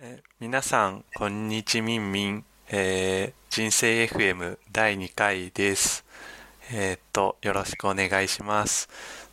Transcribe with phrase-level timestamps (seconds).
[0.00, 2.44] え皆さん、こんにちみんみん。
[2.68, 6.04] えー、人生 FM 第2回です。
[6.72, 8.88] えーっと、よろしくお願いします。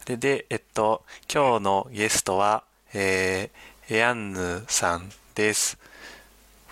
[0.05, 2.63] で、で、えっと、今日のゲストは、
[2.95, 5.77] えー、エアンヌさんです。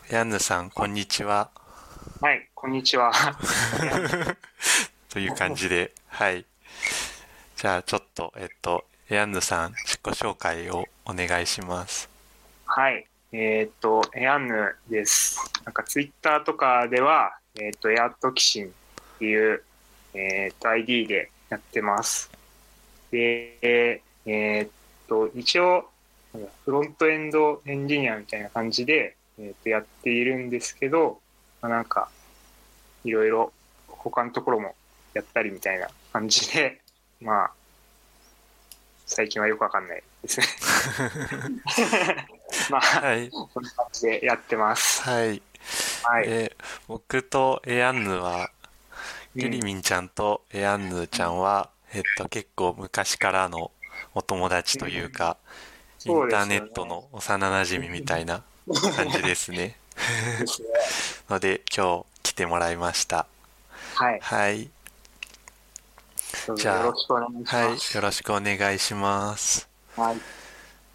[0.09, 1.51] エアンヌさん、こんにちは。
[2.19, 3.11] はい、こんにちは。
[5.09, 6.43] という感じで、はい。
[7.57, 12.09] じゃあ、ちょっと、えっと、エアンヌさん、自己紹介をお願いします。
[12.65, 13.05] はい、
[13.35, 15.39] えーっと、エアンヌです。
[15.65, 18.69] なんかツイッターとかでは、えーっと、エアトキシンっ
[19.17, 19.63] ていう、
[20.13, 22.29] えーっと、ID でやってます。
[23.09, 25.89] で、えっと、一応、
[26.63, 31.19] フロントエンドエンジニアみたいな感じで、えっと、やっているんですけど、
[31.59, 32.09] まあ、なんか、
[33.03, 33.51] いろいろ
[33.87, 34.75] 他のところも
[35.15, 36.81] やったりみたいな感じで、
[37.19, 37.51] まあ、
[39.07, 40.45] 最近はよくわかんないですね。
[42.69, 43.29] まあ、はい。
[43.29, 45.01] こんな感じでやってます。
[45.03, 45.41] はい。
[46.03, 46.23] はい。
[46.27, 48.49] えー僕とエアンヌは、
[49.35, 53.71] ゆりみんちゃんとエアンヌちゃんは、えっと、結構昔からの
[54.13, 55.37] お友達というか、
[56.05, 58.43] インターネットの幼馴染みたいな
[58.95, 59.77] 感じですね。
[61.29, 63.25] ので、今日来てもらいました。
[63.95, 64.19] はい。
[64.21, 64.69] はい。
[66.55, 67.69] じゃあよろしくお願いしはい。
[67.69, 67.95] ます。
[67.95, 69.67] よろしくお願いします。
[69.95, 70.42] はい。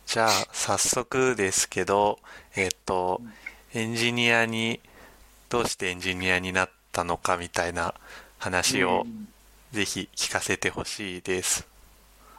[0.08, 2.18] じゃあ、早速ですけど、
[2.56, 3.20] えっと、
[3.74, 4.80] エンジニアに、
[5.50, 7.92] どうしてエンジニアになったのかみたいな
[8.38, 9.28] 話をうん
[9.72, 11.68] ぜひ聞かせてほしいです。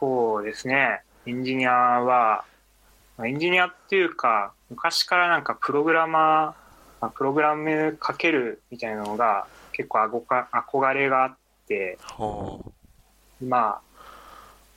[0.00, 1.02] そうですね。
[1.26, 2.44] エンジニアは、
[3.16, 6.56] まあエンジニアっていうか、昔からなんかプログラマー、ま
[7.02, 11.36] あプログラムかけるみたいなのが結構憧か憧れがあっ
[11.68, 11.98] て。
[13.40, 13.80] ま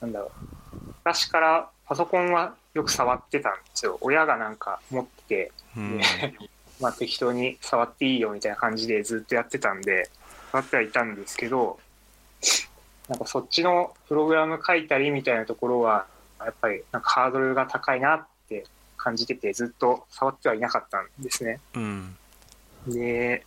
[0.02, 0.32] あ、なんだろう。
[1.04, 3.98] 昔からパソコンはよく触ってたんですよ。
[4.02, 6.02] 親がなんか持ってて、うん。
[6.82, 10.10] まあ適当に触っていいよみたいな感じでずっとやってたんで、
[10.52, 11.80] 触ってはいたんですけど、
[13.08, 16.08] なんかそっちのプログラム書いたりみたいなところは、
[16.40, 18.66] やっぱりなんかハードルが高いなって
[18.98, 21.60] 感じてて、ずっと触ってはいなかったんですね。
[21.76, 22.18] うん。
[22.88, 23.46] で、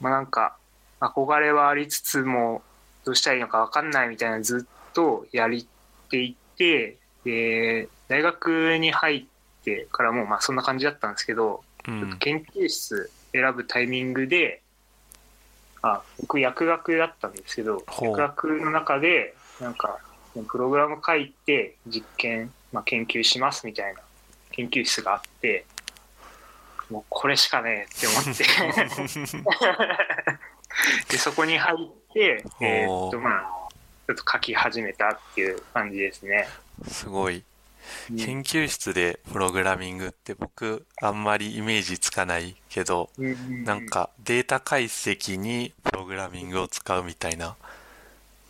[0.00, 0.56] まあなんか
[1.00, 2.62] 憧れはありつつも、
[3.04, 5.66] どうしたらいいのかわかんないみたいなずっとやり
[6.10, 9.24] ていて、で、大学に入っ
[9.64, 12.18] てからもまあそんな感じだったんですけど、うん。
[12.18, 14.60] 研究室選ぶタイミングで、
[15.82, 19.98] あ、僕薬学だったんですけど、薬学の中で、なんか、
[20.48, 24.00] プログラム書いて実験、まあ、研究しますみたいな
[24.50, 25.64] 研究室があって、
[26.90, 28.44] もうこれしかねえって思って、
[31.10, 31.78] で、そこに入っ
[32.12, 33.50] て、えーっと、まあ、
[34.06, 36.46] ちょっと書き始めたっていう感じですね。
[36.88, 37.36] すごい。
[37.38, 47.56] うん研究室でプログラミングって僕あんまりイメージつかないけど、なん、かデータ解析にプログラミングを使うみたいな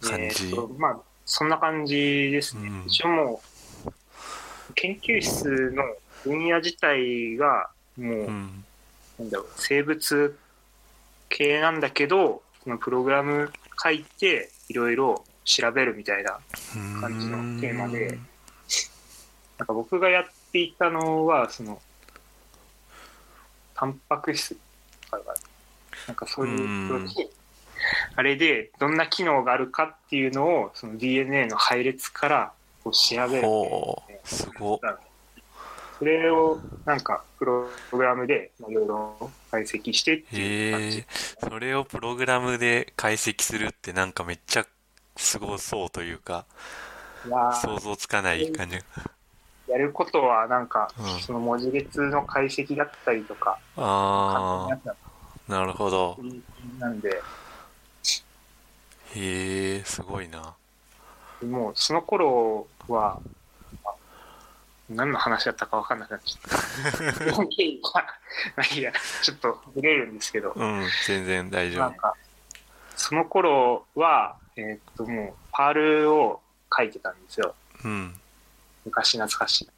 [0.01, 0.55] 感えじー。
[0.55, 2.69] とまあ、そんな感じですね。
[2.69, 3.43] うん一応も
[3.87, 3.91] う、
[4.75, 5.83] 研究室の
[6.23, 8.65] 分野自体が、もう、うん。
[9.19, 10.39] なんだろう、生物
[11.29, 13.53] 系なんだけど、そのプログラム
[13.83, 16.39] 書いて、いろいろ調べるみたいな、
[17.01, 18.19] 感じのテーマで
[19.59, 21.81] なんか僕がやっていたのは、その、
[23.75, 24.57] タンパク質
[25.03, 25.35] とかが、
[26.07, 27.09] なんかそういう
[28.17, 33.47] あれでどんな機能があるかっていうのを、その DNA の配列からこう調べる。
[33.47, 34.81] ほう、すごっ。
[35.99, 41.07] それをなんかプログラムでまあいろいろ解析してっていう感じへえ。
[41.39, 44.67] それをプログラムで解析するってなんかめっちゃ
[45.17, 46.45] すごそうというか、
[47.63, 48.79] 想像つかない感じ。
[49.69, 54.95] やることはなんか、うんその文字列の解析だったりとか、ああ、
[55.51, 56.19] なるほど
[56.79, 57.23] なんで、
[59.15, 60.55] へえ、すごいな。
[61.43, 63.21] もうその頃は、
[63.85, 63.91] あ
[64.91, 67.37] 何の話だったか分かんなくなっちゃった。
[67.37, 67.43] ま
[68.57, 68.93] あいいや、
[69.23, 71.81] ちょっとずれるんですけど、うん、全然大丈夫。
[71.81, 72.15] なんか、
[72.97, 76.41] その頃は、えーっと、もう、パールを
[76.77, 77.55] 書いてたんですよ。
[77.85, 78.15] うん。
[78.85, 79.69] 昔懐かしい。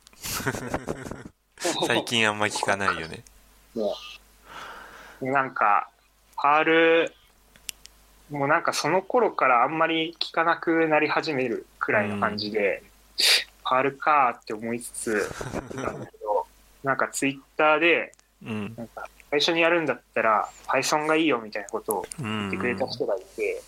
[1.86, 3.22] 最近あんま聞かないよね。
[3.74, 3.94] も
[5.20, 5.88] う、なんか、
[6.36, 7.14] パール、
[8.30, 12.82] もうなんかその頃からあんまり聞かなくなり始めるくらいの感じで、
[13.64, 16.46] パールかーって思いつつやってたんだけど、
[16.84, 18.12] なんかツイッターで、
[18.42, 18.74] うん。
[18.76, 23.60] なんか最初にやるんだったら Python がいいよみたいなことをうん言ってくれた人がいて、いや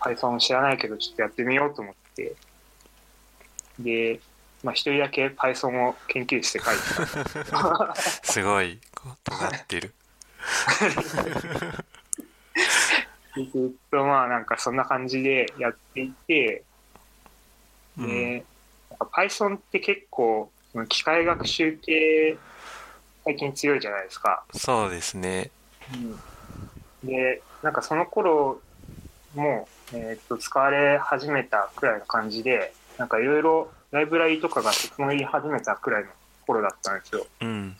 [0.00, 2.34] Python 知らないけどちょっとやってみようと思って、
[3.78, 4.20] で、
[4.62, 6.76] まあ一人だけ Python を研究して書い
[7.44, 7.94] てた。
[7.96, 8.78] すごい、
[9.24, 9.94] 尖ってる。
[13.34, 16.64] ずっとまあなんかそんな感じでやっていて、
[17.96, 18.06] うん。
[18.08, 18.44] で、
[18.90, 22.36] なんか Python って結構、その機械学習系、
[23.24, 24.44] 最近強いじゃないですか。
[24.54, 25.50] そうですね。
[27.04, 28.60] で、なんかその頃
[29.34, 36.10] も、えーっと、使われ始めたくらいの感じで、なんかいろいろライブラリとかが整い始めたくらいの
[36.46, 37.26] 頃だったんですよ。
[37.40, 37.76] うん。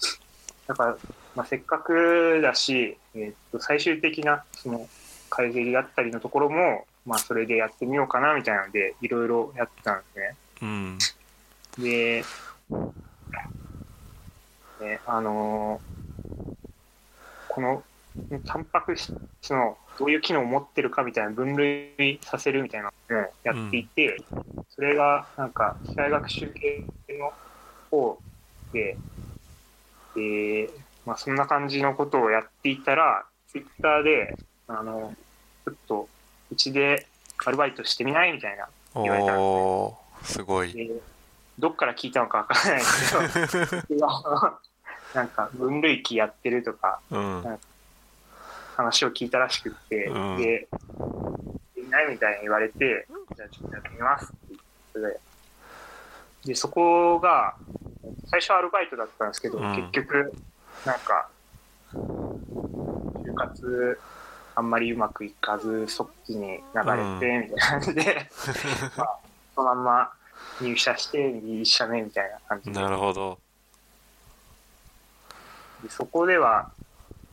[0.67, 0.97] だから、
[1.35, 4.89] まあ、せっかくだし、えーっと、最終的な、その、
[5.29, 10.37] 改善だったりのところも、まあ、それでやってみようかな、みたいなので、いろいろやってたんですね。
[10.63, 10.99] うん。
[11.79, 12.25] で、
[14.81, 16.01] ね、あのー
[17.51, 17.83] この、
[18.47, 19.13] タンパク質
[19.51, 24.17] のどういう機能を持ってるかみたいな分類させるみたいなのをやっていて、
[24.75, 26.85] それがなんか機械学習系
[27.19, 27.33] の
[27.91, 28.19] 方
[28.73, 28.97] で、
[30.15, 30.71] で、
[31.07, 34.37] まあそんな感じのことをやっていたら、ツイッターで、
[34.69, 35.15] あの、
[35.65, 36.09] ちょっと
[36.51, 37.07] うちで
[37.45, 40.73] アルバイトしてみないみたいな言われたんですねすごい。
[40.73, 40.91] で
[41.59, 44.07] どっから聞いたのかわからないですけど
[45.15, 47.59] なんか分類器やってるとかうん。
[48.81, 50.37] 話を聞いたらしくって、うん。
[50.39, 50.69] で、
[51.77, 53.07] いないみたいに言われて、
[53.37, 54.35] じゃあちょっとやってみますって
[54.95, 55.21] 言って
[56.45, 57.55] で、そこが、
[58.27, 59.77] 最初アルバイトだったんですけど、うん。
[59.77, 60.33] 結局、
[60.87, 61.29] なんか、
[61.93, 63.99] 就活
[64.55, 68.29] あんまりうまくいかず、そっちに流れて、みたいな感じで、
[68.97, 69.19] まあ、
[69.55, 70.13] そのまんま
[70.61, 72.81] 入社して、右社目みたいな感じで。
[72.81, 73.39] なるほど。
[75.83, 76.71] でそこでは、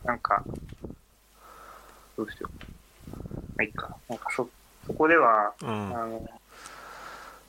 [0.03, 0.43] なんか、
[2.17, 3.11] どうしよう。
[3.11, 3.15] ま
[3.59, 3.95] あ、いいか。
[4.09, 4.49] なんかそ、
[4.85, 5.69] そこでは、うん。
[5.69, 6.27] あの、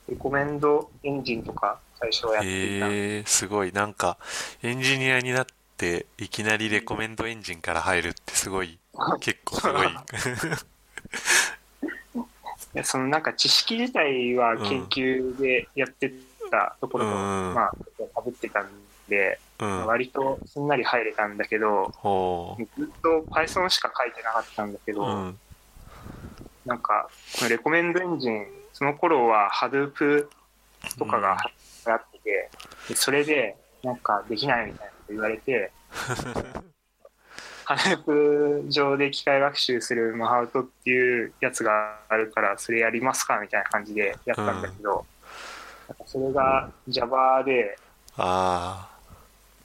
[0.07, 2.87] レコメンドエンジンとか最初はやっていた。
[2.87, 3.71] へえ、すごい。
[3.71, 4.17] なんか、
[4.63, 5.45] エンジニアになっ
[5.77, 8.79] て、いきなりレコメンドエンジンから入るってすごい、
[9.19, 9.87] 結構すごい。
[12.73, 16.13] でそのなんか知識自体は研究でやって
[16.51, 17.71] たところと、うんまあ、
[18.13, 18.69] かぶってたん
[19.07, 19.85] で、うん。
[19.85, 24.95] 割とすんなり入れたんだけど、ほずっと Python しか書いてなかったんだけう。
[24.95, 25.39] ど、うん。
[26.65, 30.27] なんか、このレコメンドエンジン、その頃は Hadoop
[30.97, 31.37] とかが
[31.85, 32.49] 流行ってて、
[32.89, 35.71] でそれで、なんかできないみたいなこと言われて、
[37.65, 45.05] Hadoop 上で機械学習するマハウトっていうやつがあるから、それやりますかみたいな感じでやったんだけど、
[45.87, 47.77] なんかそれが Java で、
[48.17, 48.89] あ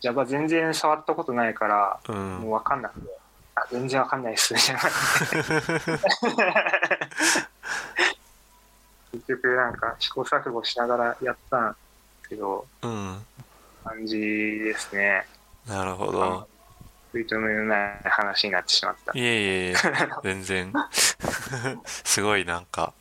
[0.05, 2.13] Java 全然触ったことないから、あ、う。
[2.13, 3.09] もうんわかんなくて、
[3.55, 6.45] あ、全然わかんないっす、みたいな感じで。
[9.13, 11.77] 結局なんか試行錯誤しながらやったんで
[12.25, 13.25] すけど、うん。
[13.83, 15.27] 感じですね。
[15.67, 16.47] なるほど。
[17.13, 19.13] 食い止めのない話になってしまった。
[19.19, 19.77] いえいえいえ、
[20.23, 20.71] 全然。
[21.87, 22.93] すごいなんか、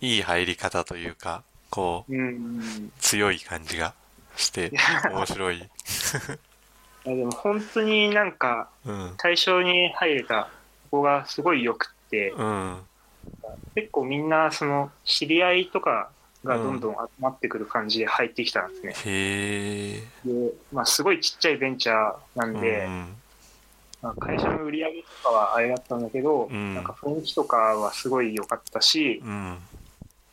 [0.00, 2.92] いい入り方というか、こう、うん。
[2.98, 3.92] 強い感じが
[4.36, 4.72] して
[5.10, 5.68] 面白い。
[7.04, 9.14] でも本当になんかうん。
[9.16, 10.50] 対象に入れた
[10.90, 12.78] ここがすごい良くって、うん。
[13.74, 16.10] 結構みんなその知り合いとか
[16.44, 18.94] がどんどん集まってくる感じで入ってきたんですね。
[19.04, 20.00] へえ。
[20.24, 23.16] で、まあすごいちっちゃいベンチャーなんで、うん。
[24.02, 29.58] まあ、会社の売り上げとかはあれだったんだけど、うんなんか雰囲気とかはすごい良かったし、うん。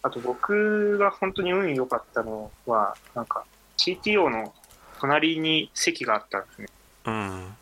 [0.01, 3.45] あと僕が本当に運良かったのは、なんか
[3.77, 4.53] CTO の
[4.99, 6.67] 隣に席があったんですね。
[7.05, 7.55] うん。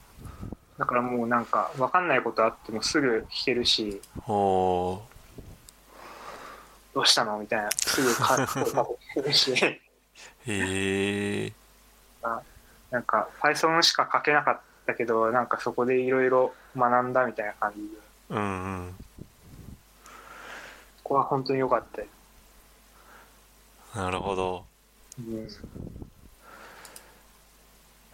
[0.77, 5.03] だからもうなんか分かんないことあってもすぐ聞けるし、ほ
[6.94, 9.56] どうしたのみたいな、すぐ声かけてくれるし、う。
[9.56, 9.80] へ
[10.48, 11.53] え。
[12.91, 17.88] なんか Python しか書けなかったけど、なんかそこでいろいろ学んだみたいな感じで、
[18.30, 18.96] うんうん。
[21.03, 22.08] ここは本当に良かったよ。
[23.96, 24.70] なるほど。
[25.27, 25.49] うん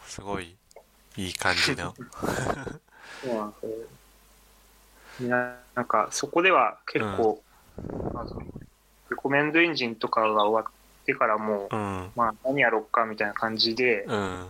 [0.06, 0.56] すごい、
[1.16, 1.94] いい感じの。
[3.22, 3.56] そうなんで
[5.18, 5.30] すよ。
[5.30, 7.44] な、なんか、そこでは結構、
[8.14, 8.42] まあその
[9.10, 12.12] レコメンドエンジンとかが終わってからもう、うん。
[12.16, 14.48] まあ、何やろっかみたいな感じで、うん。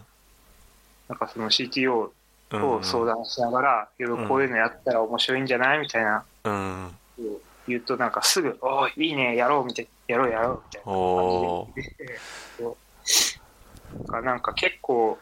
[1.10, 2.12] なんかその CTO
[2.50, 6.96] うんと相談しながら、いろいろこういうのやったら面白いんじゃないみたいな、うん。
[7.68, 12.20] 言うと、なんかすぐ、おーいいね、やろう、みたいな、やろう、やろう、みたいなお感じで
[13.94, 15.18] なんかなんか結構、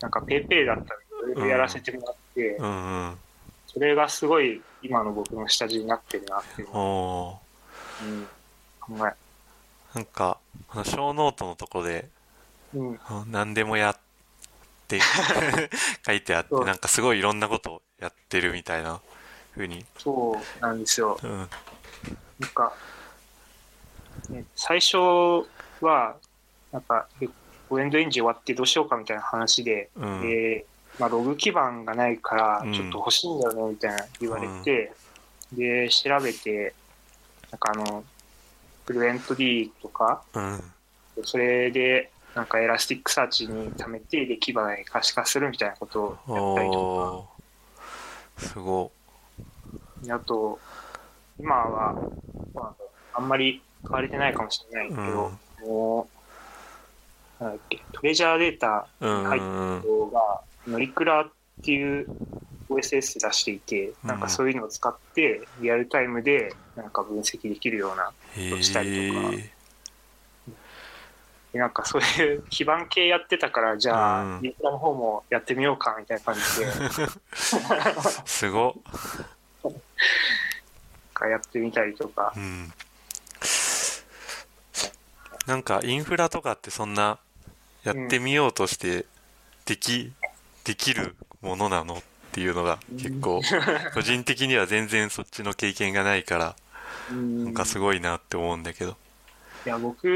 [0.00, 2.66] なんかペイペイだったんで、いろいろやらせてもらって、うん。
[2.66, 2.70] う
[3.10, 3.18] ん。
[3.66, 7.40] それがすごい今の僕の下地になってるなっていうの
[8.02, 8.26] うん、
[8.80, 9.14] 考え。
[9.94, 12.08] なんか、このノートのとこで
[12.74, 12.98] うん。
[13.30, 13.96] 何でもやっ
[14.88, 15.00] て
[16.04, 19.00] 書いてあってなんかすごいいろんなことをやってるみたいな
[19.54, 19.86] 風に。
[19.98, 21.18] そうなんですよ。
[21.22, 21.48] うん。
[22.40, 22.72] なんか、
[24.28, 24.96] ね、最初
[25.80, 26.16] は、
[26.72, 27.28] なんか、え
[27.72, 30.20] エンドエンジン終わってどうしようかみたいな話で、うん。
[30.22, 30.66] で、
[30.98, 34.92] まあ、ログ基盤がないからうん、ちょっと欲しいんだよね、みたいな言われて、
[35.52, 36.74] で、調べて、
[37.50, 38.04] なんかあの、
[38.86, 40.60] Fluentd とか、うん。
[41.24, 48.44] それで、なんか Elasticsearch に貯めて、で、 Kibana に可視化するみたいなことをやったりとおー。
[48.44, 48.90] すご
[50.10, 50.58] あと、
[51.38, 51.94] 今は、
[53.14, 55.32] あんまり使われてないかもしれないけど、
[55.66, 56.08] も
[57.40, 59.20] う、なんだっけ、 Treasure Dataうん。
[59.20, 61.28] に入った動画が、 Norikra っ
[61.62, 62.08] ていう
[62.70, 69.54] OSS 出していて、なんかそういうのを使って、リアルタイムでなんか分析できるような、へしたりとか。
[71.52, 74.36] なんかそういう基盤系やってたから、じゃうん。
[74.38, 76.66] あ、リンクラの方もやってみようかみたいな感じで、
[78.26, 78.72] すごっ。
[81.12, 82.72] かやってみたりとか、うん
[85.46, 87.18] なんかインフラとかってそんな
[87.82, 89.06] やってみようとして
[89.66, 90.12] でき
[90.64, 93.42] できるものなのっていうのが結構
[93.92, 96.56] 個人的には全然そっちの経験がないから
[97.10, 97.44] うん。
[97.44, 98.96] なんかすごいなって思うんだけど。
[99.66, 100.06] いや、僕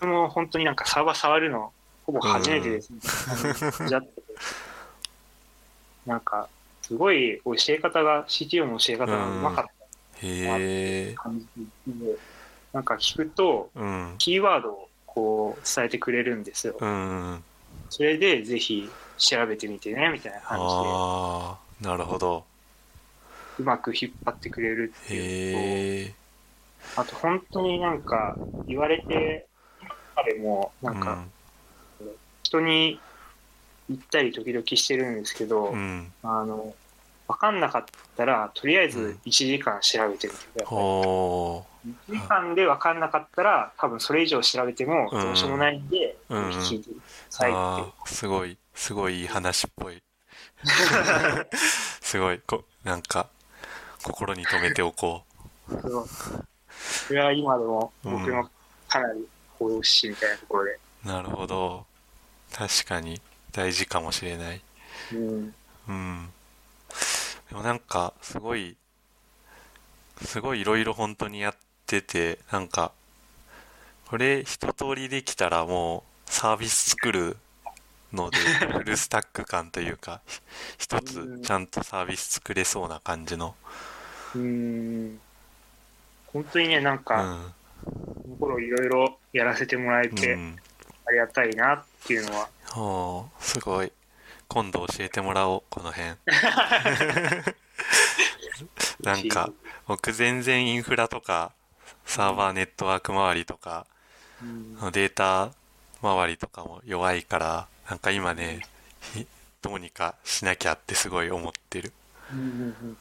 [0.00, 1.72] も本当になんかサーバー触るの、
[2.04, 3.00] ほぼ初めてですね。
[3.28, 4.08] あのじゃって
[6.06, 6.48] なんか、
[6.82, 9.70] すごい教え方が、CTO の教え方がうまかった
[10.26, 12.16] へえ感じで、
[12.72, 14.14] なんか聞くと、うん。
[14.18, 16.76] キーワードをこう伝えてくれるんですよ。
[16.80, 17.44] うん。
[17.88, 22.44] それでぜひ調べてみてね、みたいな感ああなるほど。
[23.58, 26.14] じで、うまく引っ張ってくれるっていう
[26.96, 29.46] あと本当になんか言われて、
[30.14, 31.24] 彼もなんか
[32.42, 33.00] 人に
[33.88, 36.12] 言ったり時々してるんですけど、うん。
[36.22, 36.74] あの、
[37.26, 37.84] わかんなかっ
[38.16, 39.20] たら、とりあえずうん。
[39.26, 40.64] 1時間調べてみてください。
[40.66, 46.48] ほ1時間でわかんなかったら、多分それ以上調べてもどうしようもないんで、うん。
[46.60, 48.14] 聞いてくだうさいって。
[48.14, 48.58] すごい。
[48.74, 50.02] すごいいい話っぽい。
[52.00, 52.40] すごい。
[52.40, 53.28] こなんか
[54.02, 55.24] 心に留めておこ
[55.70, 56.08] そう。
[56.68, 58.50] それは今でも僕うんの
[58.88, 59.26] かなり
[59.58, 60.78] 方針みたいなところで。
[61.04, 61.86] うなるほど。
[62.52, 63.20] 確かに。
[63.52, 64.60] 大事かもしれない。
[65.12, 65.54] うん。
[65.88, 66.32] うん。
[67.48, 68.76] でもなんかすごい
[70.24, 71.58] すごいいろいろ本当にやって
[72.00, 72.92] てなんか
[74.06, 77.36] これ一通りできたらもうサービス作る
[78.12, 78.38] ので
[78.72, 80.20] フルスタック感というか
[80.78, 83.54] 一つちゃんとサービス作れそうな感じの。
[84.34, 85.20] うん。
[86.32, 87.54] 本当にね、なんうか、ん。
[87.84, 90.56] この頃いろいろやらせてもらえうてん。
[91.06, 93.92] ありがたいなっていうのは、ほうすごい。
[94.48, 96.16] 今度教えてもらおうこの辺。
[99.02, 99.52] なんか
[99.86, 101.52] 僕全然インフラとか
[102.10, 103.86] サーバーネットワーク周りとか
[104.42, 104.44] う
[104.88, 104.92] ん。
[104.92, 105.52] データ
[106.02, 108.60] 周りとかも弱いからなんか今ね
[109.14, 109.26] ひ
[109.62, 111.92] どうにかしなきゃってすごい思ってる。
[112.32, 112.96] うんうんうんうん。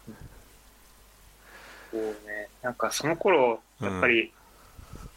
[1.92, 4.32] そうね、なんかその頃、やっぱり、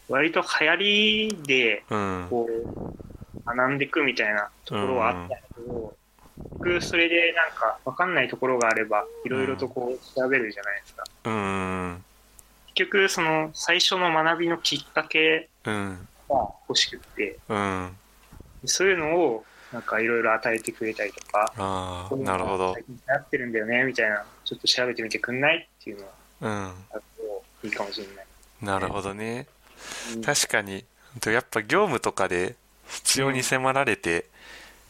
[0.09, 2.27] 割と流行りで、うん。
[2.31, 5.95] こう、学んでいくみたいなところはあったけど、
[6.51, 11.05] 僕、それでなんか、わかんないところがあれば、いろいろとこう、調べるじゃないですか。
[11.25, 12.12] うん結
[12.75, 16.09] 局、その、最初の学びのきっかけうん。
[16.29, 17.97] が欲しくって、うん。
[18.65, 22.75] そういうのを、なんかいろいろ与えてくれたりとか、ああなるほど。
[22.75, 25.67] 最近流行ってるんだよね、みたいな、ちょっと調べてみてくんない？
[25.81, 26.73] っていうのは、
[27.63, 27.69] うん。
[27.69, 28.27] いいかもしれない。
[28.61, 29.47] なるほどね。
[30.15, 30.23] うん。
[30.23, 30.85] 確かに。
[31.25, 32.55] やっぱ業務とかで
[32.87, 34.27] 必要に迫られて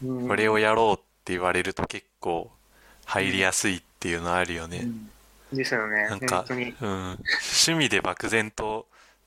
[0.04, 0.28] うん。
[0.28, 2.50] これをやろうって言われると結構
[3.04, 4.78] 入りやすいっていうのあるよね。
[4.78, 5.11] うん
[5.52, 6.08] ですよね。
[6.08, 6.44] なんか。
[6.48, 8.86] うん、趣味で漠然と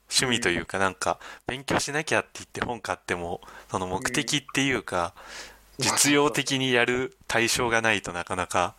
[0.10, 5.14] 趣味というかなんか勉強しなきゃって言って本買ってもその目的っていうか
[5.80, 8.76] 実用的にやる対象がないとなかなか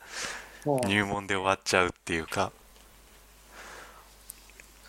[0.86, 2.52] 入門で終わっちゃうっていうか。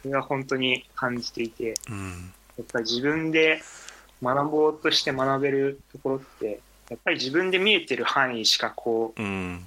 [0.02, 2.34] それは本当に感じていて、うん。
[2.58, 3.62] やっぱり自分で
[4.24, 9.66] 学ぼうとして学べるところって、やっぱり自分で見えてる範囲しかこう、うん。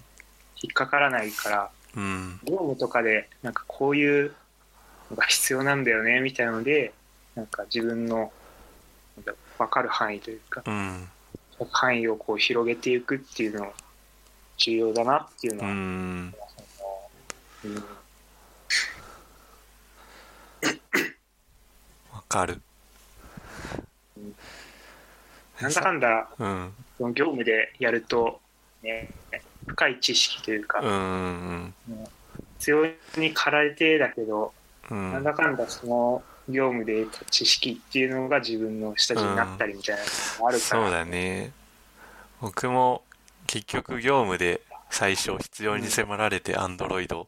[0.63, 2.41] 引っかからないから、うん。
[2.45, 4.35] 業務とかで、なんかこういう
[5.11, 6.93] のが必要なんだよね、みたいなので、
[7.35, 8.33] なんか自分の、
[9.59, 11.09] 分かる範囲というか、うん
[11.73, 13.73] 範囲をこう広げていくっていうのが
[14.57, 16.35] 重要だなっていうのうは、ん。
[17.65, 17.75] うん。
[22.13, 22.61] わかる。
[25.61, 26.73] なんだかんだ、うん。
[26.97, 28.41] その業務でやると、
[28.83, 29.11] ね、
[29.71, 31.75] 深い知識というか、うん
[32.59, 32.85] 強
[33.17, 34.53] に駆られてだけど、
[34.91, 35.13] うん。
[35.13, 40.09] なんだかんだその業務で得た知識っていうのが自分の下地になったりみたいなの
[40.41, 41.53] もあるから、そうだね。
[42.41, 43.03] 僕も
[43.47, 44.61] 結局業務で
[44.91, 47.27] 最初必要に迫られて Android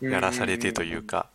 [0.00, 1.28] やらされてというか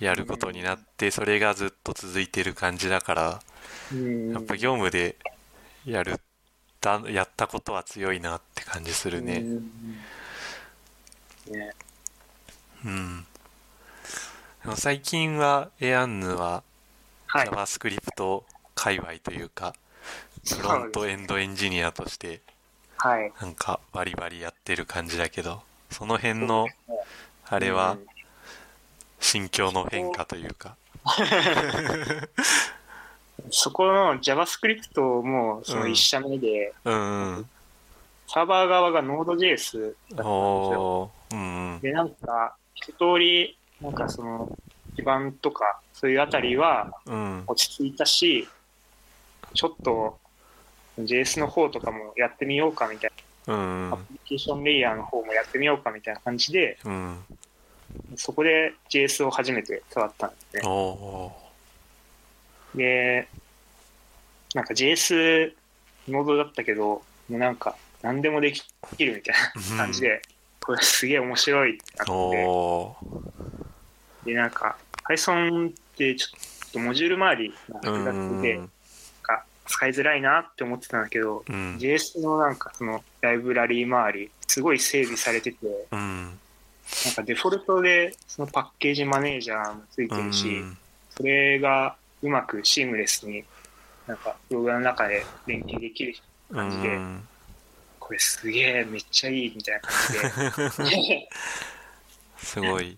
[0.00, 3.40] やることになってそれがずっと続いてる感じだから
[3.92, 5.16] うん、やっぱ業務で
[5.86, 6.20] やる
[6.80, 9.56] たやったことは強いなって感じするうねん。
[11.46, 11.74] ね。
[12.84, 13.26] うん。
[14.62, 16.62] でも最近は AAN は
[17.26, 17.48] はい。
[17.48, 18.42] JavaScript
[18.74, 19.74] 界隈というか
[20.46, 22.40] フロントエンドエンジニアとして
[22.96, 23.32] はい。
[23.40, 26.66] なんかバリバリやってる感じだけどその辺の
[27.46, 27.96] あれは
[29.20, 30.76] 心境の変化というか
[33.50, 37.50] そこの JavaScript もその一社目で、うんうん。
[38.26, 41.10] サーバー側が Node.js だったんですよ。
[41.80, 44.56] で、なんか、一通り、なんかその、
[44.96, 47.44] 基盤とか、そういうあたりはうん。
[47.46, 48.46] 落ち着いたし、
[49.54, 50.18] ちょっと、
[50.98, 53.10] JS の方とかもやってみようかみたい
[53.46, 57.24] うんな、アプリケーションレイヤーの方もやってみようかみたいな感じで、うん。
[58.16, 60.62] そこで JS を初めて触ったんですね。
[62.74, 63.28] おで、
[64.54, 65.52] なんか JS
[66.08, 68.62] ノードだったけど、もうなんか何でもでき
[69.04, 70.22] るみたいーな感じで、
[70.60, 72.96] これすげえ面白いってなって、お
[74.24, 74.76] で、なんか
[75.08, 76.28] Python ってちょ
[76.68, 78.68] っとモジュール周りが複雑で、なん
[79.68, 81.76] 使いづらいなって思ってたんだけど、うん。
[81.78, 85.56] JS のなんかそのライブラリー周り、すごい整備されてて、
[85.92, 86.24] うん。
[87.04, 90.62] なんかデフォルトでそのパッケージマネージャーもついてるし、
[91.10, 93.44] それがうまくシームレスに
[94.06, 96.14] なんかプログラムの中で連携できる
[96.52, 97.28] 感じでうん。
[98.00, 101.28] これすげえめっちゃいいみたいな感じで。
[102.38, 102.96] すごい。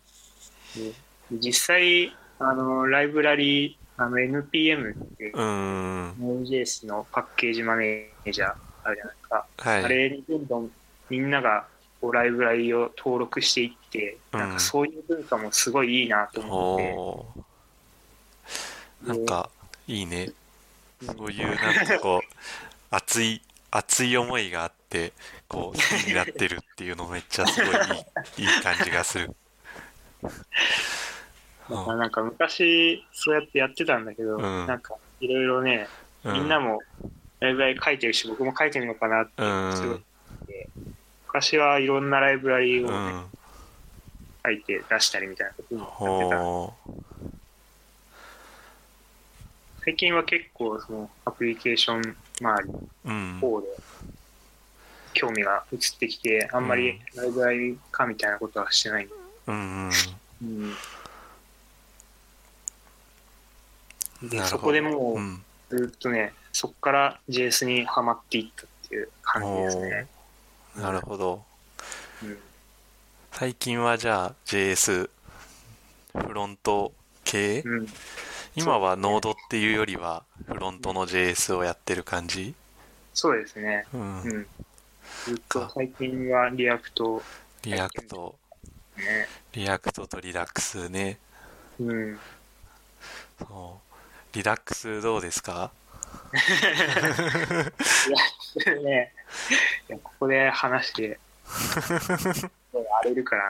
[0.77, 0.93] で
[1.33, 6.11] 実際あのライブラリーあの NPM っていううん。
[6.13, 8.55] Node.js のパッケージマネージャー
[8.85, 9.85] あるじゃないですか、はい。
[9.85, 10.71] あれにどんどん
[11.11, 11.67] みんなが
[12.01, 14.53] こうライブラリを登録していって、うんなん。
[14.53, 17.50] かそういう文化もすごいいいなと思って、
[19.07, 19.51] なんか
[19.87, 20.25] いいね。
[20.25, 20.35] うん
[21.03, 22.35] そういうなんかこう
[22.91, 25.13] 熱い熱い思いがあって
[25.49, 29.35] こう好きになってるっていうのめっちゃすごいいいいい感じがする。
[30.23, 30.29] だ
[31.85, 34.67] からなんか昔そうやってやってたんだけど、うん。
[34.67, 35.89] なんかいろいろね、
[36.25, 36.81] うみんなも
[37.39, 39.73] ライブラリ書いてるし、僕も書いてみようかなってうん。
[39.77, 40.01] すごい思っ
[40.47, 40.69] て、
[41.29, 43.25] 昔はいろんなライブラリをね、うん。
[44.45, 47.40] 書いて出したりみたいなこともやってた。
[49.81, 52.71] ほ最近は結構そのアプリケーション周り
[53.07, 53.41] ううん。
[53.41, 53.67] 方で
[55.13, 59.09] 興味が移ってきて、あんまりライブラリ化みたいなことはしてない。
[59.47, 59.91] うんうん。
[64.23, 64.29] うん。
[64.29, 65.43] でそこでもう、うん。
[65.71, 70.07] ずっとね、そこから JS にはまっていったっていう感じですね。
[70.77, 71.43] なるほど。
[72.23, 72.39] うん、
[73.33, 75.11] 最近はじゃあ JS
[76.13, 76.93] フロント
[77.25, 77.63] 系？
[77.65, 77.87] うん、
[78.61, 82.55] 今は Node っていうよりはフロントの JS をやってる感じ？
[83.15, 83.87] そうですね。
[83.93, 84.23] うん。
[84.23, 84.47] うん。
[85.25, 87.23] ずっと最近はリアクト。
[87.63, 88.35] React。
[88.97, 89.29] ね。
[89.53, 91.19] React と Redux ね。
[91.81, 92.19] うん。
[93.39, 93.81] そ
[94.33, 94.37] う。
[94.37, 95.71] Redux どうですか？
[98.85, 99.13] ね。
[99.89, 101.19] いやここで話して、
[102.73, 103.43] 荒れるから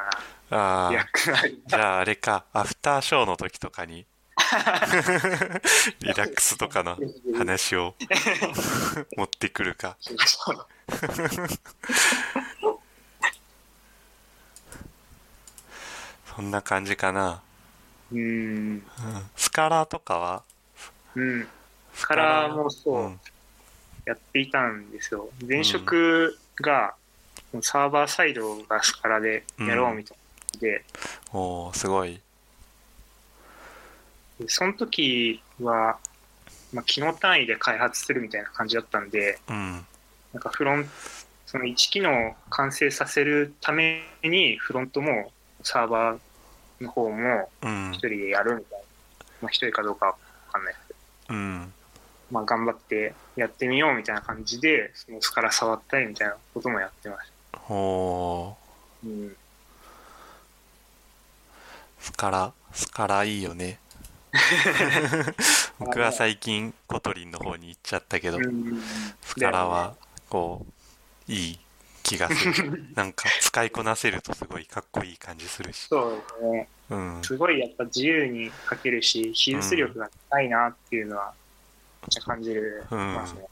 [0.50, 0.56] な。
[0.58, 1.06] ああ
[1.66, 2.44] じゃああれか。
[2.52, 4.06] アフターショーの時とかに
[6.00, 6.98] リダックスとかの
[7.36, 7.94] 話を
[9.16, 9.96] 持ってくるか。
[16.34, 17.42] そんな感じかな、
[18.12, 18.18] うん。
[18.18, 18.82] うん、
[19.36, 20.42] スカラーとかは？
[21.14, 21.48] うん。
[21.94, 22.54] スカラー？
[22.54, 23.20] もそう、ん。
[24.06, 25.28] やっていたんですよ。
[25.46, 26.94] 前職が、
[27.62, 30.16] サーバーサイドがスカラでやろうみたい
[30.54, 30.84] なで、
[31.32, 32.14] おおすごい。
[32.14, 32.20] で
[34.48, 35.98] その時は、
[36.72, 39.86] まあ、機能単位で開発するみたいな感じだったんで、うん
[40.32, 40.88] なんかフロン
[41.44, 45.32] その1機能を完成させるためにフロントも
[45.64, 48.84] サーバーの方もうん一人でやるみたいな。
[49.42, 50.14] まあ一人かどうかわ
[50.52, 50.94] かんないですけ
[51.30, 51.72] ど、うん
[52.30, 57.60] まあ頑張ってやってみようみたいな感じで、その Scala 触ったりみたいなこともやってました。
[57.68, 58.56] おお
[59.04, 59.36] うん。
[61.98, 63.79] Scala Scala いいよね
[65.78, 68.82] 僕は最近 Kotlin の方に行っちゃったけどうん。
[69.22, 69.94] Scala は
[70.28, 70.66] こ
[71.28, 71.58] ういい
[72.02, 72.84] 気がする。
[72.94, 75.86] なんか使いこなせるとすごいかっこいい感じするし。
[75.88, 76.68] そうですね。
[76.90, 77.22] うん。
[77.22, 81.32] すごいやっぱ自由に書けるし、技術力が高いなっていうのは、
[82.02, 83.44] めっちゃ感じるうんますね。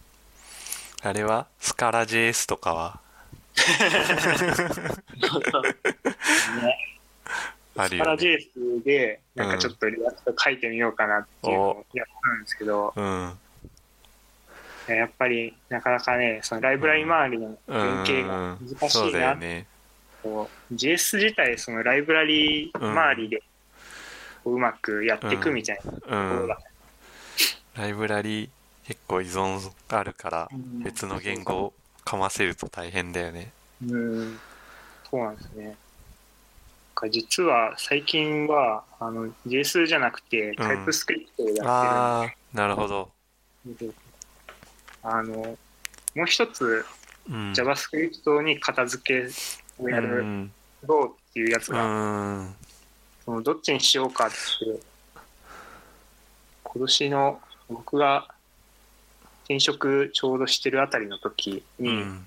[1.02, 3.00] あれはスカラ JS とかは？
[3.58, 3.64] ね
[7.86, 8.46] Scala あるよね
[8.80, 13.38] JS で、なんかちょっと React 書いてみようかなっていうのをやったんですけど、うん。
[14.88, 19.66] やっぱりなかなかね、そのライブラリ周りの連携が難しいなだよね
[20.22, 23.42] こう JS 自体、そのライブラリ周りで
[24.42, 26.38] こううまくやっていくみたいなとこうん。
[26.40, 26.58] ろが、
[27.76, 28.48] ライブラリ
[28.84, 30.82] 結構依存あるからうん。
[30.82, 31.72] 別の言語を
[32.04, 33.52] かませると大変だよね。
[33.86, 34.38] うん、
[35.10, 35.76] そうなんですね。
[36.98, 43.10] か実は最近はあの JS じゃなくてタイプスクリプトをやってるんでああなるほど。
[45.02, 45.34] あの、
[46.14, 46.84] もう一つ
[47.28, 47.52] うん。
[47.52, 49.30] JavaScript に片付け
[49.82, 50.52] をやうるん。
[50.86, 52.56] Go っていうやつうが、ん。
[53.24, 54.36] そのどっちにしようかって、
[56.64, 58.28] 今年の僕が
[59.44, 62.26] 転職ちょうどしてるあたりの時に、うん。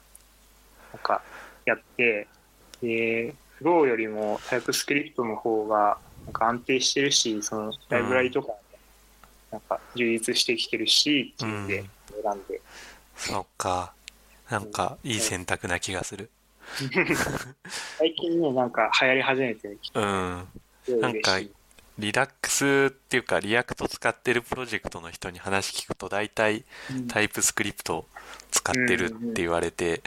[0.94, 1.22] なんか
[1.66, 2.28] やって、
[2.82, 8.60] で、フローよりもタイプスクリプトの方がなんか安定してるし、そのライブラリとかも
[9.52, 11.84] なんか充実してきてるし、っていうんで
[12.24, 12.62] 選んで、
[13.16, 13.94] そっか。
[14.50, 16.30] なんかいい選択な気がする。
[17.98, 20.48] 最近ね、なんか流行り始めてきて、うん。
[21.00, 21.40] なんか。
[22.00, 27.08] Reduxっていうか React 使ってるプロジェクトの人に話聞くと大体うん。
[27.08, 28.08] TypeScript
[28.50, 30.02] 使ってるって言われて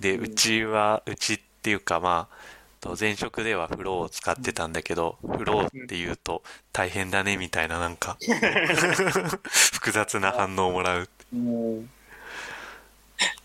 [0.00, 2.34] でうんうちはうちっていうかまあ
[2.80, 8.16] と前職では Flow を使ってたんだけど Flow っていうと大変だねみたいななんか
[9.72, 11.08] 複雑な反応をもらう。
[11.34, 11.90] うん。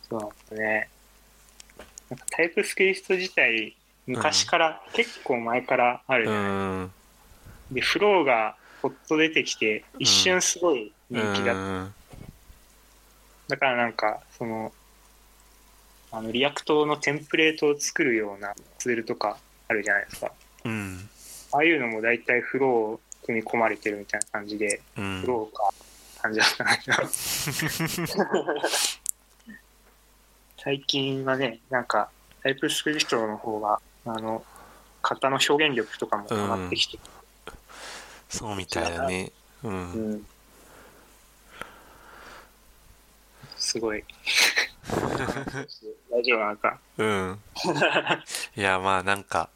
[0.10, 0.90] そうなんですね。
[2.10, 6.52] なんか TypeScript 自体、昔から、結構前からあるうじゃない。
[6.86, 6.92] ん。
[7.72, 11.62] で、 Flow がぽっと出てきて、一瞬すごい人気だった。
[11.62, 11.94] うん。
[13.48, 14.72] だからなんか、その、
[16.14, 20.32] あの、 React のテンプレートを作るようなツールとかあるじゃないですか。
[20.64, 21.10] うん
[21.52, 25.70] ああいうのも大体フロー組み込まれてるみたいな感じで、うんフローか、
[26.22, 26.78] 感じだったな。
[30.58, 32.10] 最近はね、なんか、
[32.42, 34.46] タイプスクリプトの方が、あの、
[35.02, 37.00] 型の表現力とかも上がってきて、
[38.30, 39.32] そうみたいだね
[39.64, 40.26] ううんん。
[43.58, 44.04] すごい。
[44.90, 46.80] 大丈夫なのか。
[46.98, 47.40] うん。
[48.56, 49.50] いやまあなんか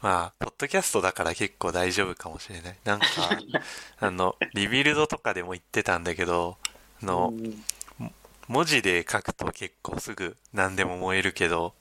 [0.00, 2.76] まあポッドキャストだから結構大丈夫かもしれない。
[2.84, 3.06] なんか
[4.00, 6.56] あのリビルドとかでも言ってたんだけど
[7.02, 7.64] あのうん。
[8.48, 11.74] 文字で書くと結構すぐ何でも燃えるけど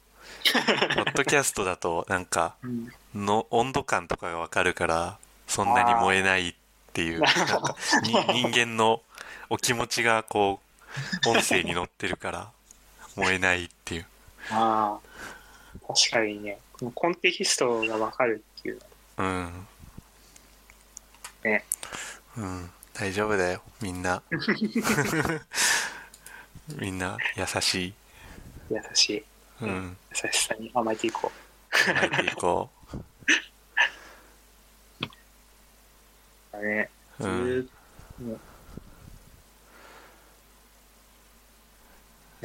[0.53, 0.59] ポ
[1.03, 2.91] ッドキャストだとなんかうん。
[3.15, 6.53] の温度感とかがわかるからそんなに燃えないっ
[6.93, 9.01] ていうなんかに人間の
[9.49, 10.66] お気持ちがこう
[11.27, 12.51] 音声に乗ってるから
[13.15, 14.05] 燃えないっていう。
[14.51, 14.99] ああ、
[15.87, 18.79] 確かにね、このコンテキストがわかるっていう。
[19.17, 19.67] うん。
[21.43, 21.65] ね。
[22.37, 22.69] うん。
[22.93, 24.21] 大丈夫だよみんな。
[26.77, 27.93] みんな優しい。
[28.69, 29.23] 優しい。
[29.61, 29.97] うん。
[30.11, 31.31] 優しさに甘えていこ
[31.71, 32.97] 入っていこう。
[36.57, 36.89] だね。
[37.19, 37.69] ううん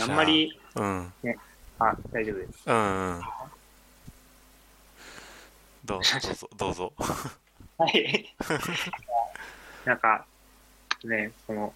[0.00, 1.12] あんまり、うん。
[1.78, 2.62] あ、大丈夫です。
[2.66, 3.22] うんうん。
[5.84, 6.92] どうぞ どうぞ
[7.78, 8.34] はい。
[9.84, 10.24] なんか、
[11.04, 11.74] ね、その、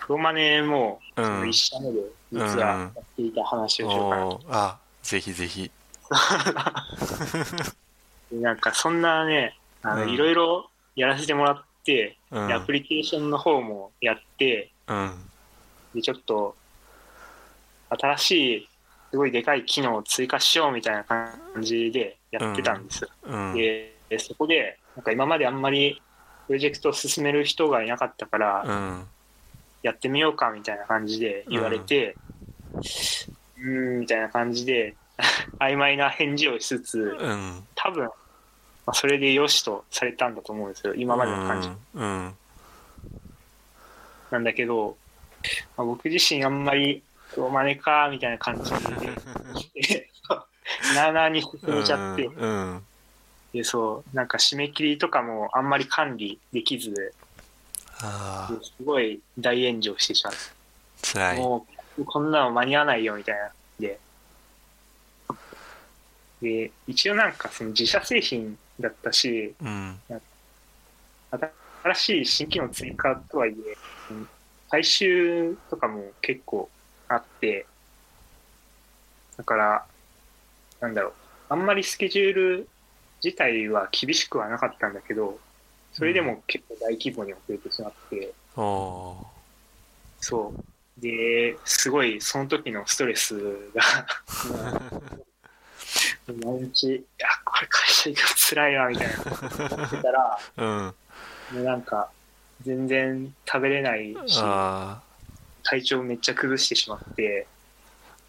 [0.00, 1.52] プロマネも、うん。
[1.52, 2.00] そ社目で、
[2.32, 5.70] 実はやっていた話をしようかなおーあぜひぜひ。
[8.32, 10.10] なんかそんなね、あの、うん。
[10.10, 12.48] いろいろやらせてもらって、うん。
[12.48, 15.30] でアプリケーションの方もやって、うん。
[15.94, 16.56] で、ちょっと、
[17.98, 18.68] 新しい、
[19.10, 23.08] すごいでかい機能を追加しようみたいな感じでやってたんです。
[23.22, 23.54] うん。
[23.54, 26.02] で、でそこで、なんか今まであんまり
[26.46, 29.06] プロジェクトを進める人がいなかったから、うん
[29.82, 32.16] やってみようかみたいな感じで言われて、
[33.56, 34.94] うーん、みたいな感じで、
[35.58, 37.66] 曖昧な返事をしつつ、うん。
[37.74, 38.12] 多分、ま
[38.86, 41.68] あ、それでよしとされたんだと思うんですよ、今までの感じ。
[41.94, 42.34] うん。
[44.30, 44.96] なんだけど、
[45.76, 47.02] まあ、僕自身あんまり、
[47.36, 48.70] おまねかみたいな感じ
[49.74, 50.10] で、
[50.94, 52.82] なあなあに進めちゃって、うん。
[53.52, 57.14] で、そう、なんか締め切りとかもあんまり管理できず、
[58.02, 60.34] ああ、すごい大炎上してしまっ
[61.02, 61.38] 辛い。
[61.38, 61.66] も
[61.98, 63.52] う、こんなの間に合わないよみたいな。
[63.78, 64.00] で、
[66.40, 70.00] で、一応なんかその自社製品だったし、うん。
[71.82, 73.78] 新しい新機能追加とはいえ、
[74.10, 74.28] うん
[74.70, 76.70] 回収とかも結構
[77.10, 77.66] あって、
[79.36, 79.84] だから、
[80.80, 81.12] なんだろう、
[81.48, 82.68] あんまりスケジュール
[83.22, 85.38] 自体は厳しくはなかったんだけど、
[85.92, 89.26] それでも結構大規模に遅れてしまって、おお
[90.20, 91.00] そう。
[91.00, 93.34] で、すごいその時のストレス
[93.74, 93.82] が、
[96.44, 99.14] 毎日、いや、これ会社行くの辛いわ、みたいな。
[99.76, 100.62] 思ってたら、ー。
[100.62, 101.56] うん。
[101.56, 102.08] もうなんか、
[102.62, 105.02] 全然食べれないし、あ
[105.62, 107.46] 体調めっちゃ崩してしまって、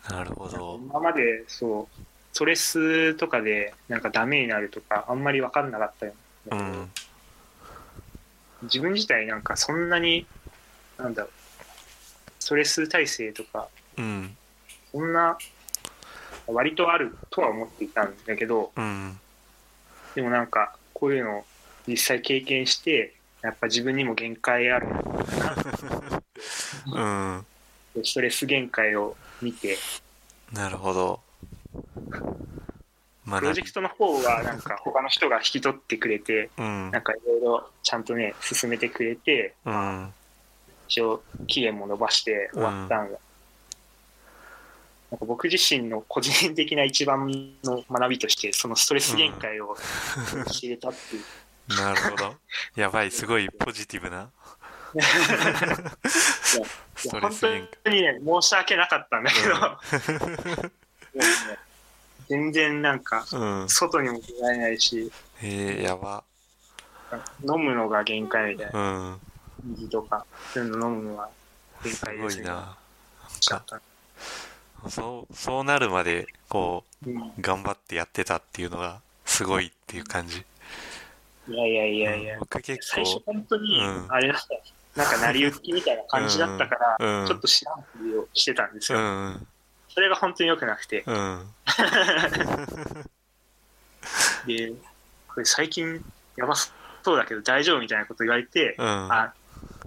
[0.06, 0.80] あ、なるほど。
[0.84, 1.98] 今までそう、
[2.34, 6.14] ストレスとかでなんかダメになるとか、あんまり分かんなかったよ。
[6.52, 6.92] うん。
[8.64, 10.26] 自分自体なんかそんなに、
[10.98, 11.32] なんだろう、
[12.40, 13.68] ストレス耐性とか、
[13.98, 14.36] うん。
[14.92, 15.38] そんな、
[16.48, 19.20] 割とあるとは思っていたんだけど、うん。
[20.16, 21.46] でもなんか、こういうのを
[21.88, 24.88] 実際経験して、やっぱ自分にも限界ある
[26.88, 27.46] うん。
[28.04, 29.78] ストレス限界を見て、
[30.54, 31.20] なるほど。
[33.28, 36.92] 学びプロジェクトの方はなんか他の人が引き取ってくれて、うん。
[36.92, 40.14] なんかいろいろちゃんとね、進めてくれて、うん。
[40.88, 43.18] 一応期限も伸ばして終わったんが、
[45.12, 47.28] なんか僕自身の個人的な一番
[47.64, 49.78] の学びとして、そのストレス限界を
[50.52, 51.24] 知れたっていう。
[51.78, 52.36] なるほど。
[52.76, 54.30] やばいすごいポジティブな
[57.10, 57.32] 本
[57.84, 59.78] 当にね、申し訳なかったんだけど、も
[61.14, 61.26] うね
[62.32, 63.26] 全然なんか、
[63.68, 66.24] 外にも出られないし、えー、やば。
[67.44, 68.80] 飲むのが限界みたいな。
[68.80, 69.20] うん。
[69.76, 71.30] 水とか、そういうの飲むのが
[71.84, 72.44] 限す界ですね。
[72.44, 72.78] ごいな。
[73.42, 73.82] ちゃった。
[74.90, 77.18] そうそうなるまでこうん。
[77.18, 80.46] う頑張ってやってたっていうのがすごいっていう感じ。
[81.50, 82.34] いやいやいやいや。
[82.36, 84.62] うん、僕結最初構本当にうん、あれだったよ
[84.96, 89.02] なんか成り行きみたいな感じだったから、ちょっと知らんふりをしてたんですうよ。
[89.02, 89.48] ん。
[89.90, 91.04] それが本当に良くなくて。
[91.06, 91.48] うん。
[94.46, 94.74] で、
[95.28, 96.04] これ最近
[96.36, 99.12] やばそうだけど大丈夫みたいなこと言われて、うん。
[99.12, 99.34] あ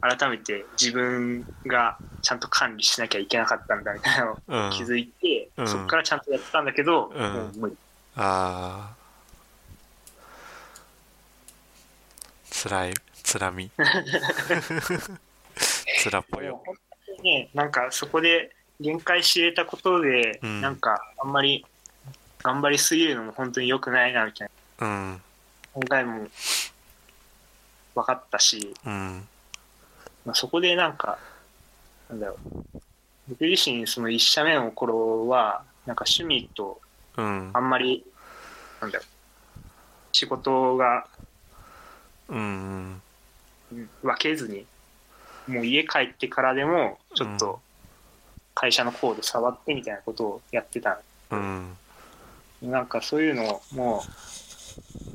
[0.01, 4.71] 改めて自分がちゃんと管理しなきゃいけなかったんだみたいなのをうん。
[4.71, 5.69] 気づいて、うん。
[5.69, 7.33] そこからちゃんとやってたんだけど、うん。
[7.33, 7.77] もう無理。
[8.17, 8.95] ああ
[12.51, 13.71] つらいつらみ。
[15.99, 16.63] つらっぽよ。
[16.65, 20.61] 本当にね、なんかそこで限界知れたことで、うん。
[20.61, 21.67] なんかあんまり
[22.43, 25.13] 頑張りすぎるのも本当に良くないなみたいうん。
[25.15, 25.21] な
[25.73, 26.29] 考えも
[27.95, 29.27] 分かったし、うん。
[30.27, 31.19] まあ、そこでなんか、
[32.11, 32.39] なんだろう、
[33.31, 36.81] 僕自身その1社目の頃は、なんか趣味と
[37.17, 37.51] うん。
[37.55, 38.05] あんまり、
[38.83, 39.65] なんだろう、
[40.13, 41.07] 仕事が
[42.29, 43.03] うんうん
[44.03, 44.67] 分けずに、
[45.47, 47.61] もう家帰ってからでも、ちょっと
[48.55, 51.77] 会社のコード触ってみたいなことをやってたうん。
[52.63, 54.03] なんかそういうのも、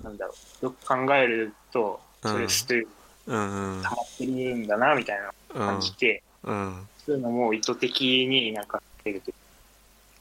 [0.03, 2.87] なんだろう、よく考えると、ストレスという
[3.27, 3.77] うん。
[3.77, 6.87] うん溜まってるんだな、みたいな感じて、うん。
[7.05, 9.31] そういうのも意図的になんかやると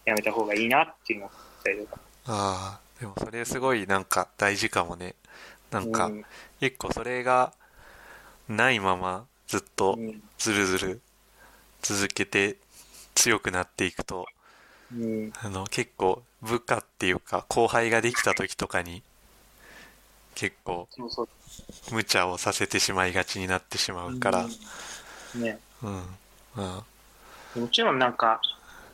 [0.05, 2.01] やめた方がいいなっていうのを思ったりとか。
[2.27, 5.14] ああでもそれすごいなんか大事かもね。
[5.70, 6.24] なんかうん。
[6.61, 7.53] 結構それが
[8.48, 10.22] ないままずっとうん。
[10.38, 11.00] ずるずる
[11.82, 12.56] 続けて
[13.14, 14.26] 強くなっていくと
[14.94, 15.32] うん。
[15.42, 19.02] あの結構部下っていうか後輩ができた時とかに
[20.38, 20.88] 結構。
[21.90, 24.46] 無茶をさせてしまいがちになってしまうから。
[25.34, 25.42] うん。
[25.42, 25.58] ね。
[25.82, 26.02] うん。
[26.54, 26.84] あ
[27.56, 28.40] もちろんなんか、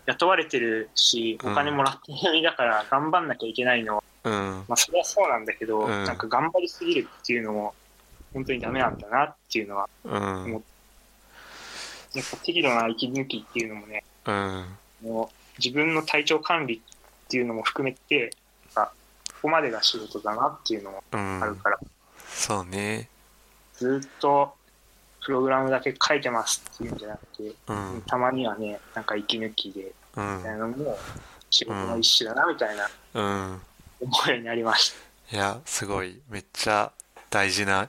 [0.07, 4.33] 雇われてるし、お金もらってる身だから頑張んなきゃいけないのは、うん。
[4.33, 6.05] まあそれはそうなんだけど、うん。
[6.05, 7.75] なんか頑張りすぎるっていうのも、
[8.35, 10.53] 本当にダメなんだなっていうのは、うん。
[12.15, 14.67] やっぱ適度な息抜きっていうのもね、うん。
[15.03, 18.33] もう自分の体調管理っていうのも含めて、
[18.75, 18.91] あ
[19.29, 21.43] ここまでが仕事だなっていうのもうん。
[21.43, 21.79] あるから、
[22.29, 23.09] そうね。
[23.75, 24.55] ずっと
[25.25, 28.03] プログラムだけ書いてますっていうんじゃなくて、うん。
[28.07, 30.39] たまにはね、なんか息抜きで、うん。
[30.39, 30.99] みたいなのも
[31.51, 33.61] 仕事の一種だなみたいなうん。
[34.01, 34.93] 思うようになりまし
[35.33, 36.21] いやすごい。
[36.29, 36.93] めっちゃ
[37.31, 37.89] 大事な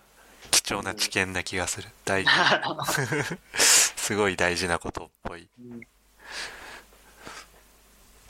[0.65, 1.89] 貴重な知見な気がする。
[2.05, 2.31] 大事。
[2.31, 2.77] た。
[3.55, 5.47] すごい大事なことっぽい。
[5.59, 5.81] うん。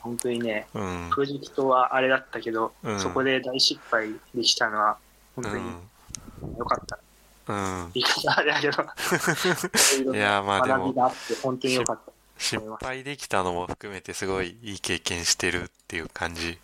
[0.00, 1.10] 本当にね、うん。
[1.10, 3.00] プロジェクトはあれだったけど、うん。
[3.00, 4.98] そこで大失敗できたのは、
[5.34, 6.56] 本当にうん。
[6.58, 6.98] 良かった。
[7.48, 7.90] うん。
[7.94, 8.82] 言い方あれだけど、
[10.14, 12.12] いやまあでも学びがあって、本当に良かった。
[12.38, 16.58] 失敗できたのも含めてすごいいい経験してるっていう感じ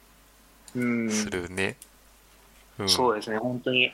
[0.76, 1.76] うん、するね。
[2.78, 2.88] うん。
[2.88, 3.92] そうですね、本当に、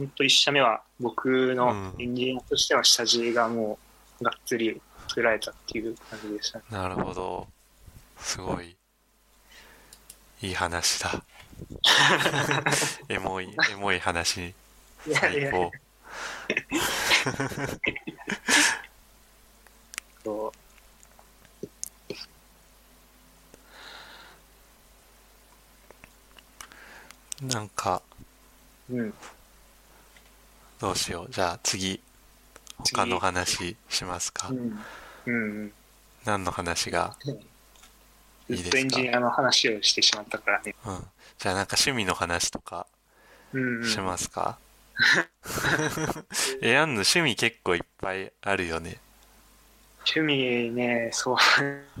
[0.00, 2.02] 本当一社目は僕のうん。
[2.02, 3.78] エンジニアとしては下地がも
[4.18, 6.64] うがっつり作られたっていう感じでしたね。
[6.70, 7.46] なるほど。
[8.18, 8.74] すごい。
[10.40, 11.22] いい話だ。
[13.10, 14.54] エモいエモい話
[15.06, 15.70] いやいや、最高。
[20.24, 20.52] そ
[27.42, 28.02] なんか
[28.90, 29.14] う、うん、
[30.80, 31.30] どうしよう。
[31.30, 32.00] じゃあ次
[32.90, 34.48] 他の話しますか？
[34.48, 34.80] うん、
[35.26, 35.30] う
[35.66, 35.72] ん、
[36.24, 37.32] 何の話がず
[38.48, 38.68] いいですか？
[38.68, 40.74] っとエンジニアの話をしてしまったからね。
[40.86, 41.04] うん。
[41.38, 42.86] じゃあなんか趣味の話とか
[43.52, 44.58] うん、うん、しますか、
[46.62, 48.98] えやんの趣味結構いっぱいあるよね。
[50.06, 51.36] 趣味ね、そう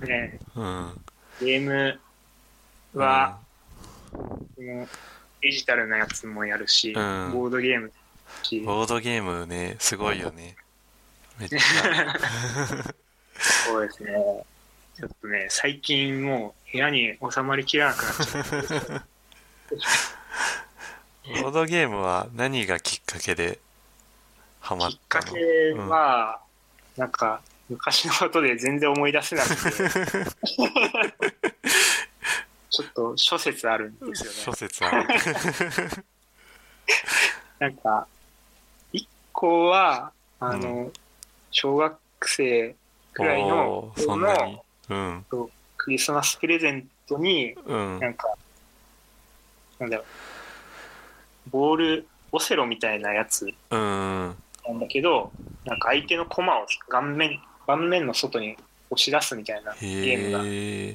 [0.06, 1.04] ね、うん。
[1.40, 2.00] ゲーム
[2.94, 3.38] は、
[4.10, 4.16] そ
[4.62, 4.88] の
[5.42, 7.32] デジタルなやつもやるし、うん。
[7.32, 7.92] ボードゲーム
[8.64, 10.56] ボードゲームねすごいよね
[11.38, 11.60] めっちゃ
[13.40, 14.12] そうですね。
[14.96, 18.58] ちょっとね、最近もう部屋に収まりきらなくなっちゃって。
[21.42, 23.60] ボードゲームは何がきっかけで
[24.60, 26.40] ハマっきったのけは、
[26.96, 29.54] なんか、昔のことで全然思い出せなくて、
[32.70, 34.56] ちょっと諸説あるんですよ諸ね。
[34.56, 35.08] 説ある
[37.58, 38.06] なんか、
[39.30, 40.90] 一個は、あの、
[41.50, 42.74] 小学生
[43.12, 44.54] くらいのおーそんなに？
[44.54, 45.50] のうん。
[45.76, 48.00] クリスマスプレゼントに、うん。
[48.00, 48.28] なんか、
[49.78, 55.32] なんだろう、ボール、オセロみたいなやつうんなんだけど、
[55.64, 58.56] なんか相手の駒を顔面、盤面の外に
[58.90, 60.94] 押し出すみたいなゲーム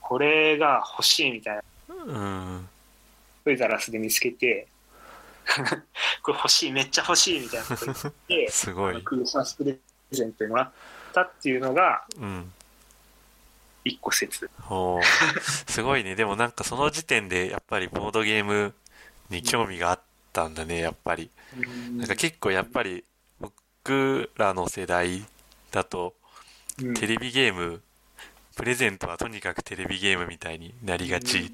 [0.00, 2.12] これが欲しいみたいな、う
[2.58, 2.68] ん。
[3.44, 4.68] トイザラスで見つけて、
[6.22, 9.02] これ欲しい、めっちゃ欲しいみたいなこと言って、 すごい。
[9.02, 9.78] クリスマスプレ
[10.10, 10.72] ゼントにもらっ
[11.12, 12.52] たっていうのがうん。
[13.84, 14.48] 一個説。
[14.70, 15.02] おー
[15.68, 16.14] すごいね。
[16.14, 18.74] でもなんかその時点でやっぱりボードゲーム
[19.28, 20.00] に興味があっ
[20.32, 21.30] たんだねやっぱり。
[21.96, 23.04] なんか結構やっぱり
[23.40, 25.24] 僕らの世代
[25.72, 26.14] だと
[26.80, 26.94] うん。
[26.94, 27.82] テレビゲーム
[28.54, 31.52] プレゼントはとにかくテレビゲームみたいになりがち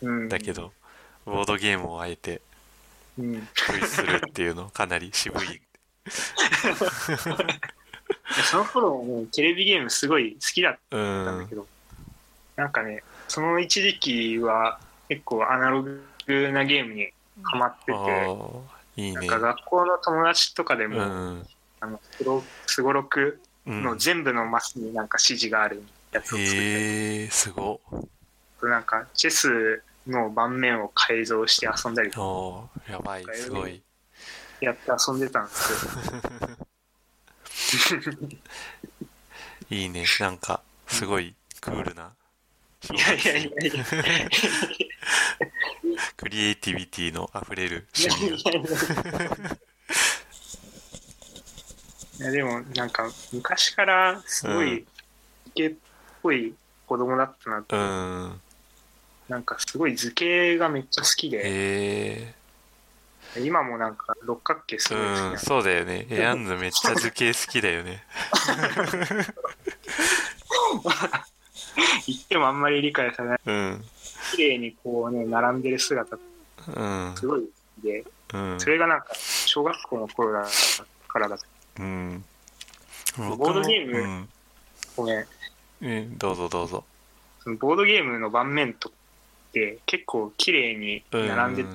[0.00, 0.28] うん。
[0.28, 0.72] だけど
[1.24, 2.40] ボードゲームをあえて
[3.18, 3.48] うん。
[3.86, 5.48] するっていうのかなり渋い。
[5.48, 5.60] で
[8.50, 11.66] その頃もうテレビゲームすごい好きだっうたんだんけど、
[12.56, 16.02] なんかね、その一時期は結構アナログ
[16.52, 17.10] なゲームに
[17.42, 17.92] ハマってて、
[18.96, 19.14] いいね。
[19.14, 21.46] なんか学校の友達とかでうも、ん。
[21.80, 22.00] あの
[22.66, 23.82] すごろくうん。
[23.82, 27.80] の全部のマスになんか指示があるやつを作って、へえすご。
[28.62, 32.92] なんかチェスの盤面を改造して遊んだりとか。
[32.92, 33.82] やばいすごい。
[34.60, 35.68] やって遊んでたんです
[38.00, 38.16] けど、
[39.70, 42.12] いいねなんかすごいクールな。
[42.90, 43.44] いやいやいやい
[43.76, 43.84] や、
[46.16, 48.50] クリエイティビティのあふれるいや趣味が。
[52.20, 54.84] いやでもなんか昔からすごい
[55.46, 55.74] イケっ
[56.22, 56.54] ぽい
[56.86, 58.40] 子供だったなって、うん
[59.28, 62.34] なんかすごい図形がめっちゃ好きで、へ
[63.36, 66.06] 今もなんか六角形すえごい好きなうんそうだよね。
[66.10, 68.02] エアンズめっちゃ図形好きだよね。
[72.06, 73.40] 言ってもあんまり理解されない。
[73.44, 73.84] うん。
[74.34, 76.16] 綺麗にこうね並んでる姿。
[76.74, 77.14] うん。
[77.16, 77.46] すごい好
[77.80, 78.04] きで。
[78.32, 78.60] うん。
[78.60, 80.46] それがなんか小学校の頃だ
[81.06, 81.38] からだ
[81.78, 82.24] うん。
[83.16, 84.28] ボードゲームうん。
[84.96, 85.26] ごめん。
[85.82, 86.84] うんどうぞどうぞ。
[87.60, 88.90] ボードゲームの盤面と
[89.48, 91.68] って結構綺麗に並んでて、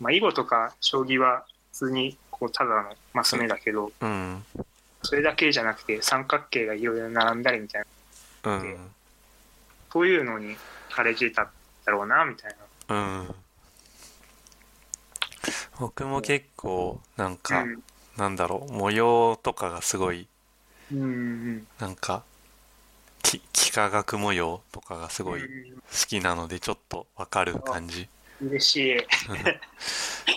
[0.00, 4.44] まあ囲碁とか将棋は普通にこうただのマス目だけど、うん。
[5.04, 7.84] それだけじゃなくて三角形がいろいろ並んだりみたい
[8.44, 8.56] な。
[8.56, 8.76] うん。
[9.92, 10.56] そういうのに
[10.90, 11.48] 枯れてたん
[11.84, 12.56] だろうなみたい
[12.88, 12.96] な。
[12.96, 13.34] うん。
[15.80, 17.64] 僕も結構なんか、
[18.16, 20.28] なんだろう模様とかがすごい
[20.92, 22.31] うんうんなんかき
[23.38, 25.46] 幾何学模様とかがすごい好
[26.08, 28.02] きなのでちょっとわかる感じ。
[28.02, 28.08] うん
[28.42, 28.96] 嬉しい。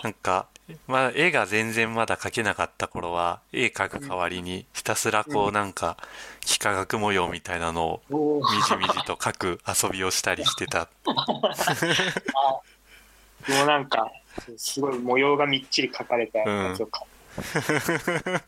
[0.02, 0.46] なんか
[0.86, 5.54] まあ絵が全然まだ描けなかった頃は絵描く代わりにひたすらこううん。
[5.54, 5.96] なんか
[6.44, 10.88] 幾何学模様みたいなのをみじみじと描く遊びをしたりしてた。
[13.48, 14.10] もうなんか、
[14.56, 17.04] すごい模様がみっちり描かれたやつをか、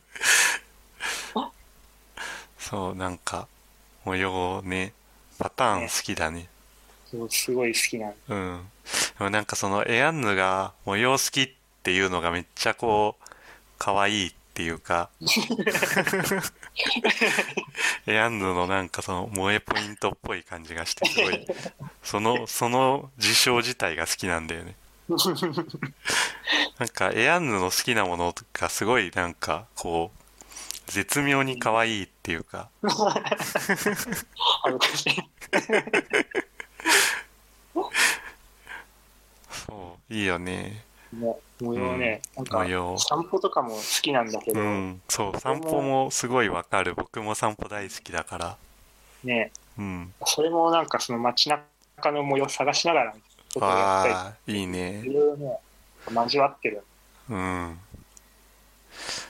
[2.59, 3.47] そうなんか
[4.09, 4.95] 模様ね
[5.39, 6.49] パターン好きだね。
[7.11, 8.61] そうすごい好きなんうん。
[9.19, 11.51] でもなんかそのエアンヌが模様好きっ
[11.83, 13.25] ていうのがめっちゃこう
[13.79, 15.11] 可愛いっていうか。
[18.07, 21.47] エアンヌのなんかその萌えポイントっぽい感じがしてすごい。
[22.03, 24.75] そのその事象自体が好きなんだよね。
[26.79, 30.18] なんかエアンヌの好きなものがすごいなんかこう
[30.89, 32.71] 絶妙に可愛いっていうか。
[32.83, 35.23] 恥ずかしい。
[39.51, 40.85] そういいよね。
[41.13, 42.99] 模様ね、なんか模様。
[42.99, 46.95] 散歩とかも好きなんだけど、うんそう散歩もすごいわかる。
[46.95, 48.57] 僕も散歩大好きだから。
[49.25, 50.13] ね、うん。
[50.25, 53.15] それもなんかその街中の模様探しながら
[53.61, 55.03] ああいいり、ね。
[55.05, 55.59] いろいろね、
[56.15, 56.83] 交わってる。
[57.29, 57.79] うん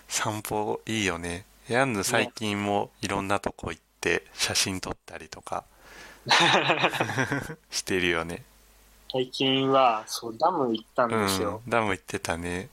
[0.09, 1.45] 散歩いいよね。
[1.69, 5.65] ヤンヌ最近もいろんなとこ行って写真撮ったりとか。
[7.71, 8.45] してるよね。
[9.11, 11.63] 最近は、そう、ダム行ったんうですよ。
[11.67, 12.69] んダム行ってたね。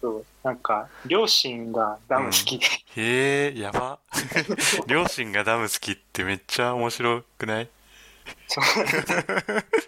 [0.00, 2.66] そうなんか、両親がダム好きで、
[2.96, 3.98] へえやば。
[4.86, 7.68] 両親がダム好きってめっちゃ面白くない？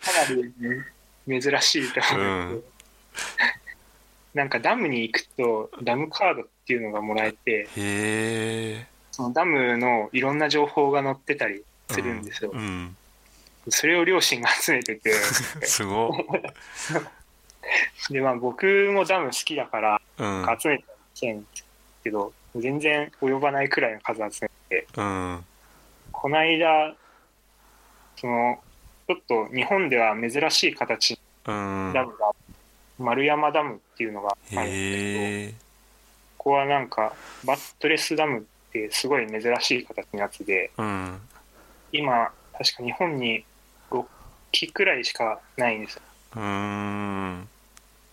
[0.00, 2.62] かなり、ね、珍しいと思うんですけど、
[4.36, 12.50] なんかダムに行くと、ダムカードっていうのがもらえて、へえそのダムのいろんな情報が載ってたりするんですよ。
[12.52, 12.94] うん
[13.68, 15.10] それを両親が集めてて、
[15.66, 16.10] すごっ。
[18.12, 20.46] で、まあ僕もダム好きだからうん。
[20.60, 20.84] 集め
[21.18, 21.64] てんです
[22.04, 25.44] けど、全然及ばないくらいの数集めて、うん。
[26.12, 26.94] この間、
[28.16, 28.62] その、
[29.08, 31.86] ちょっと日本では珍しい形うん。
[31.88, 32.34] のダムが、
[32.98, 35.58] 丸山ダムっていうのがあるんですけど、
[36.38, 37.12] ここはなんか、
[37.44, 38.42] バットレスダムっ
[38.72, 41.20] てすごい珍しい形のやつで、うん。
[41.92, 43.44] 今、確か日本に
[43.90, 44.04] 6
[44.52, 46.02] 基くらいしかないんですよ。
[46.36, 47.48] うーん。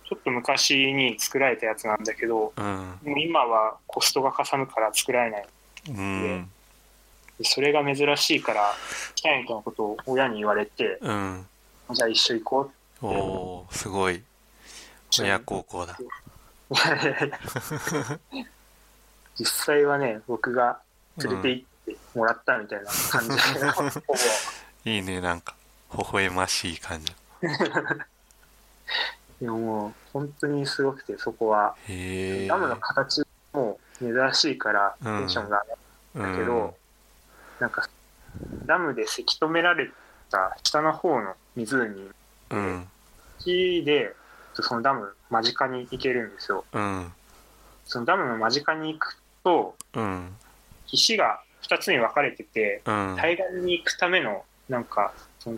[0.10, 2.66] ちょっと昔に作られたやつなんだけど、うん。
[3.04, 5.48] もう今はコストがかさむから作られない。
[5.90, 6.50] うん。
[7.40, 8.74] でそれが珍しいから、
[9.16, 11.46] 来たいみたいなことを親に言われて、うん。
[11.92, 12.72] じゃあ一緒行こ
[13.02, 14.24] うおおーすごい
[15.22, 15.98] 親孝行だ。
[19.36, 20.80] 実際はね、僕が
[21.18, 23.36] 連れて行ってもらったみたいな感じで、
[23.70, 23.90] ほぼ
[24.86, 25.56] いいねなんか。
[25.96, 27.14] 微笑ましい感じ。
[29.40, 35.62] でももう本当にすごくて、そこは、ダムの形も珍しいからテンションが
[36.16, 36.76] 上がるんだけど、
[37.60, 37.88] なんか、
[38.66, 39.92] ダムでせき止められ
[40.32, 42.10] た下の方の湖
[42.50, 42.88] うん。
[43.40, 44.16] 木で、
[44.62, 46.66] そのダム間近に行けるんですよ。
[46.74, 47.12] うん。
[47.86, 50.36] そのダムの間近に行くと、うん。
[50.88, 53.16] 岸が2つに分かれてて、うん。
[53.18, 55.58] 対岸に行くための、なんか、その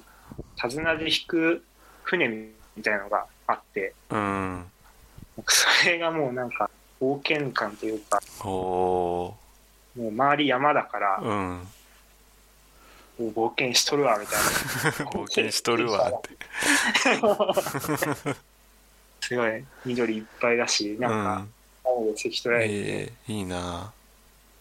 [0.61, 1.63] 手綱で引く
[2.03, 2.27] 船
[2.75, 4.65] みたいなのがあって、うん。
[5.47, 6.69] それがもうなんか、
[7.01, 9.37] 冒険感というか、も
[9.97, 11.67] う周り山だから、ーうん。
[13.33, 15.05] 冒険しとるわ、みたいな。
[15.11, 16.29] 冒険しとるわって
[19.27, 21.47] すごい緑いっぱいだし、なんか、
[21.83, 23.91] 青で関取られて、ええいいな。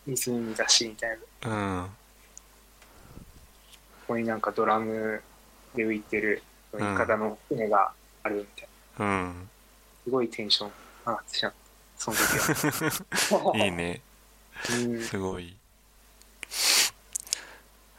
[0.07, 1.17] 湖だし、みたいな。
[1.17, 1.87] こうん。
[4.09, 5.23] こになんかドラム
[5.75, 6.43] で浮いてる、
[6.73, 7.93] いんかだの船が
[8.23, 9.05] あるみたいな。
[9.05, 9.49] うん。
[10.05, 10.73] すごいテンション
[11.07, 11.59] 上がってしまった。
[11.99, 12.39] その時
[13.35, 13.57] は。
[13.67, 14.01] いいね。
[14.71, 15.03] うん。
[15.03, 15.55] すごい。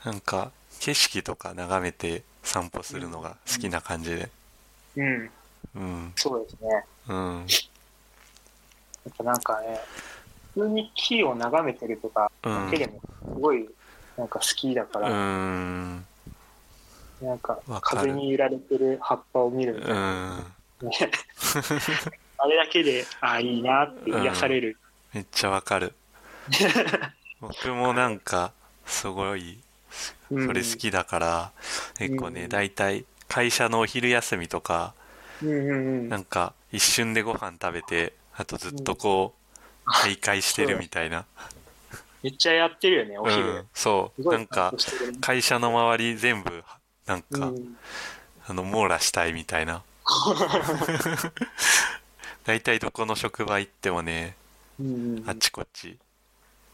[0.03, 4.29] なんか景色とか眺めて散歩するのが好きな感じで。
[4.95, 5.31] うん、うん
[6.15, 6.85] そうですね。
[7.09, 7.45] うん。
[9.05, 9.79] やっぱなんかね、
[10.53, 12.65] 普通に木を眺めてるとかうん。
[12.65, 13.01] だけでも
[13.33, 13.67] すごい
[14.17, 16.05] なんか好きだかうら、ん。
[17.21, 20.01] なんか風に揺られてる葉っぱを見るみたういな、
[20.33, 20.87] ん。
[20.89, 20.91] ね。
[22.37, 24.77] あれだけで、ああ、いいなって癒される。
[25.13, 25.93] めっちゃわかる。
[27.41, 28.51] 僕もなんか
[28.85, 29.57] すごい
[30.31, 31.51] うんそれ好きだから
[31.97, 32.49] 結構ねうん。
[32.49, 35.04] だいたい会社のお昼休みとかうんうんうん。
[35.41, 39.33] なんか一瞬でご飯食べてあとずっとこ
[39.85, 41.25] う徘徊してるみたいな。
[42.23, 43.59] めっちゃやってるよね、おう昼。
[43.59, 44.31] んそう。
[44.31, 44.73] なんか
[45.21, 46.63] 会社の周り全部
[47.05, 47.77] なんか、うん。
[48.47, 49.83] あの網羅したいみたいな。
[52.45, 54.35] 大体どこの職場行ってもね
[54.79, 55.97] うんうんあちこち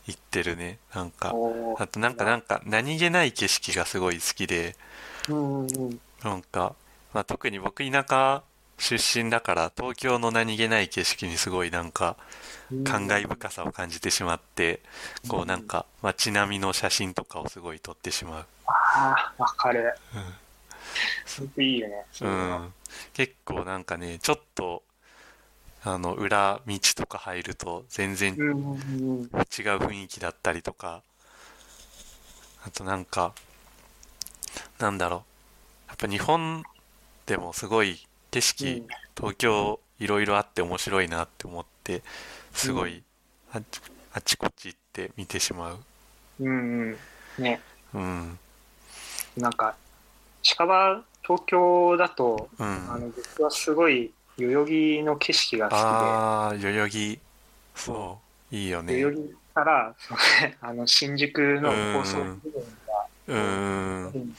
[0.06, 1.34] 行ってるねなんか。
[1.78, 4.76] あとなんかなんか何気ない景色がすごい好きで。
[5.30, 6.00] うんうんうん。
[6.24, 6.76] なんか、
[7.14, 8.44] まあ、特に僕田舎
[8.82, 12.18] 出身だから東京の何気ない景色にすごいなんか
[12.72, 14.82] うん感慨深さを感じてしまって
[15.28, 19.94] こうなんか街並みの写真とかをすごい撮ってしまうああ、わかる。
[21.26, 22.06] すごくいいよね。
[22.22, 22.74] う、ん、
[23.14, 24.84] 結構なんかねちょっと
[25.84, 29.22] あの裏道とか入ると全然うんうんうん。
[29.22, 31.04] 違う雰囲気だったりとか
[32.66, 33.34] あとなんか
[34.80, 35.18] なんだろ
[35.88, 36.64] うやっぱ日本
[37.26, 38.84] でもすごい景色、
[39.16, 42.02] 東京いろいろあって面白いなって思って
[42.54, 43.04] すごい
[43.54, 43.82] あっち
[44.14, 45.78] あちこち行って見てしまう。
[46.40, 46.98] うんうん。
[47.38, 47.62] ね、
[47.94, 48.40] うん。
[49.38, 49.76] なんか、
[50.42, 52.68] 近場、東京だと、うん。
[52.68, 57.20] あの、僕はすごい、代々木の景色が好ああ代々木。
[57.76, 58.20] そ
[58.52, 59.02] ういいよきで、ね。
[59.02, 60.18] 代々木から、そう
[60.48, 64.36] ね、あの、新宿の高速部分がうーん。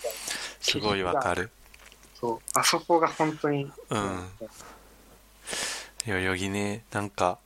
[0.60, 1.50] すごいわかる
[2.22, 4.30] そう、あそこが本当に、うん。
[6.06, 7.38] 代々木ねなんか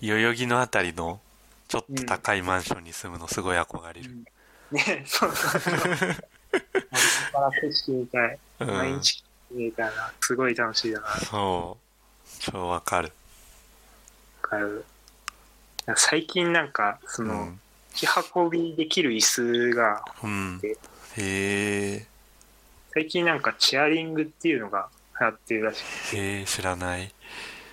[0.00, 1.20] 代々木のあたりの
[1.68, 4.10] ちょっと高いマンションに住むのすごい憧れる、
[4.70, 5.74] ね、そうそうそう。
[6.90, 8.38] あそこから景色みたい。
[8.60, 11.08] うん毎日みたいな、すごい楽しいだな。
[11.16, 12.42] そう。
[12.52, 13.10] 超わかる。
[14.42, 14.84] かる。
[15.96, 17.60] 最近なんかその、うん、
[17.94, 20.76] 持ち運びできる椅子がうん、でへ
[21.16, 22.06] え
[22.92, 24.88] 最近なんかチェアリングっていうのが
[25.20, 25.82] 流行ってるらし
[26.12, 26.16] い。
[26.16, 27.12] へえ知らない。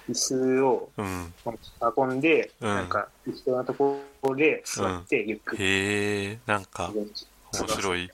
[0.09, 0.89] 椅子を
[1.97, 2.68] 運んで、うん。
[2.68, 5.63] なんか一緒なところで座ってゆっくり。
[5.63, 7.07] へえなんか面
[7.68, 8.11] 白い。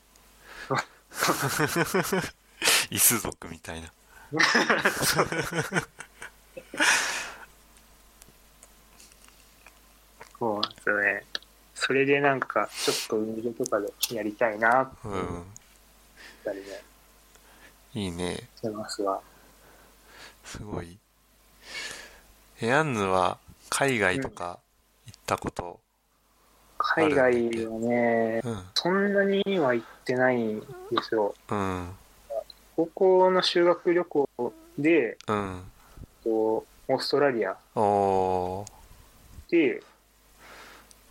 [2.89, 3.91] 椅子族みたいな。
[10.39, 11.25] そうなんですよね。
[11.75, 15.43] それでなんかちょっと海辺とかでやりたいなってうん
[16.43, 16.83] たりね、
[17.95, 18.49] いいね。
[18.55, 19.21] してますわ。
[20.43, 20.97] すごい。
[22.61, 23.37] エアンヌは
[23.69, 24.59] 海外とか
[25.05, 25.79] 行ったこと
[26.77, 28.57] 海外はねうん。
[28.73, 30.65] そんなには行ってないんで
[31.01, 31.35] すよ。
[31.49, 31.89] うん。
[32.75, 34.27] 高校の修学旅行
[34.77, 35.63] でうん。
[36.23, 37.55] とオーストラリア。
[39.49, 39.83] で、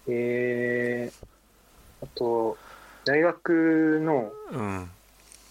[0.08, 2.56] えー、あと、
[3.04, 4.90] 大学のうん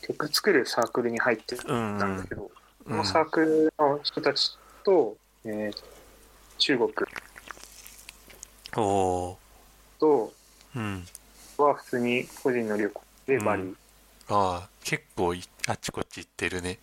[0.02, 2.52] 曲作るサークルに入ってたうんんだけど、
[2.86, 5.74] うそのんサークルの人たちと、えー
[6.60, 6.92] 中国
[10.00, 10.34] と
[10.76, 11.06] うん。
[11.58, 13.64] は普通に個人の旅行でバリ。
[13.64, 13.78] うん。
[14.30, 16.80] ああ結構いあっちこっち行ってるね。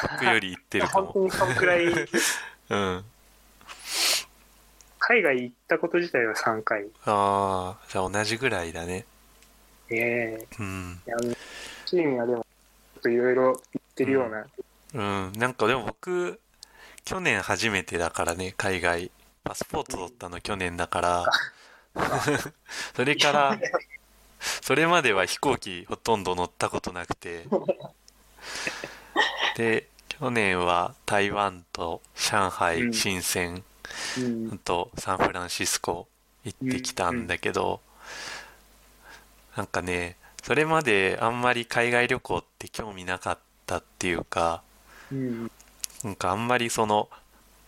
[0.00, 1.12] 僕より行ってるかも。
[1.12, 2.08] 本当にそのくらい、
[2.70, 3.04] うん。
[5.00, 6.92] 海外行ったこと自体は3回。
[7.04, 9.04] ああじゃあ同じぐらいだね。
[9.90, 11.00] えうん。
[11.06, 11.36] ー、いや
[11.86, 12.46] チームはでも、
[13.00, 14.46] といろいろ行ってるような、
[14.94, 15.32] うん。
[15.38, 16.40] なんかでも僕
[17.04, 19.10] 去年初めてだからね海外。
[19.42, 21.24] パスポート取ったの去年だから。
[22.94, 23.58] それから
[24.62, 27.46] それまでは飛行機ほとんど乗ったことなくて。
[29.56, 32.92] で去年は台湾と上う海ん。
[32.92, 33.64] 深セン。
[34.18, 36.06] うん、とサンフランシスコ
[36.44, 37.80] 行ってきたんだけど、
[39.56, 44.62] なんかねそれまであんまり海外旅行って興味なかったっていうか
[45.12, 45.50] うん、
[46.04, 47.08] なんかあんまりその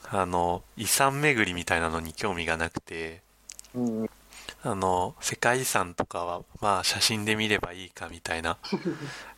[0.09, 3.21] あの遺産巡りみたいなのに興味がなくて
[3.75, 4.11] うん、
[4.63, 8.59] あの世界遺産とかはまあ写真で見ればいいかみたいな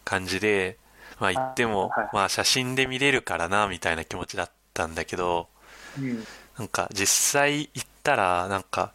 [0.05, 0.76] 感じで
[1.20, 5.49] まあ行ってもまあ写真で見れるからなみたいな気持ちだったんだけど
[5.97, 6.24] うん、
[6.59, 8.93] なんか実際行ったらなんか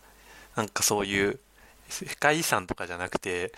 [0.55, 1.39] なんかそういう
[1.87, 3.53] 世界遺産とかじゃなくて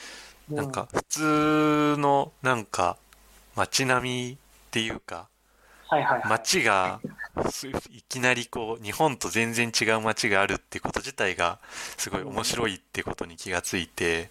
[0.55, 2.97] なんか普通のなんか
[3.55, 4.37] 街並みっ
[4.71, 5.27] ていうか
[5.87, 6.29] はいはいはい。
[6.29, 6.99] 街が
[7.49, 7.73] すい
[8.07, 11.59] きなりこう日本と全然違う街があるってこと自体が
[11.97, 14.29] すごい面白いってことに気がついて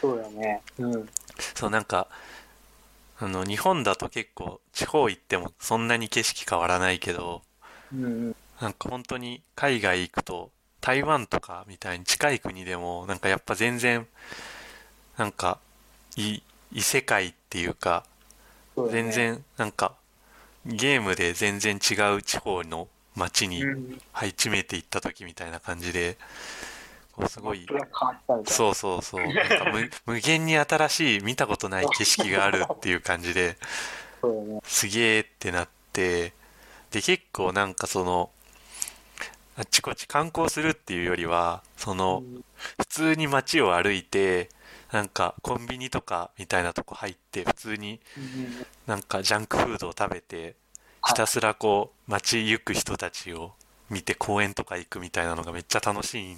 [0.00, 0.62] そうだね。
[0.78, 1.08] うん。
[1.54, 2.08] そうなんか
[3.18, 7.42] あの日本だと結構地方行ってもそんなに景色変わらないけど
[7.92, 10.50] うんなんか本当に海外行くと
[10.80, 14.06] 台湾とかみたいに近い国でもなんかやっぱ全然
[15.20, 15.58] なんか
[16.16, 16.40] い
[16.72, 18.04] 異世界っていうか
[18.90, 19.92] 全然なんか
[20.64, 26.16] ゲームで全然違う地方の街にうん、配置めていった時みたいな感じで
[27.12, 27.66] こうすごい
[28.46, 29.26] そうそうそう。
[29.26, 33.58] なんか無 無限に新しい見たことない景色があるっていう感じで。
[34.64, 36.32] すげーってなって
[36.92, 38.30] で結構なんかその
[39.56, 42.44] あっちこっち観光するっていうよりはそのうん。
[42.78, 44.48] 普通に街を歩いて
[44.92, 50.54] なんかコンビニとかみたいなとこ入って普通にうんなんかジャンクフードを食べて
[51.06, 53.52] ひたすらこう街行く人たちを
[53.88, 56.36] 見て公園とか行くみたいなのがめっちゃ楽しい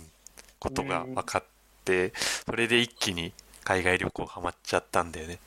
[0.58, 1.44] ことが分かっ
[1.84, 2.12] て
[2.46, 3.32] それで一気に
[3.64, 5.38] 海外旅行ハマっちゃったんだよね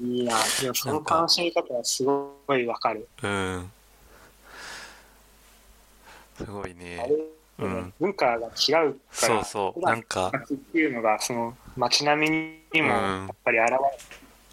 [0.00, 0.36] いいな。
[0.60, 3.08] でもその楽しみ方はすごいわかる。
[3.22, 3.72] うん
[6.36, 7.10] すごいね
[7.58, 7.94] うん。
[8.00, 9.80] 文化が違うから、そうそう。
[9.80, 13.26] なんか街っていうのが、その街並みにもうん。
[13.26, 13.82] やっぱり現れて、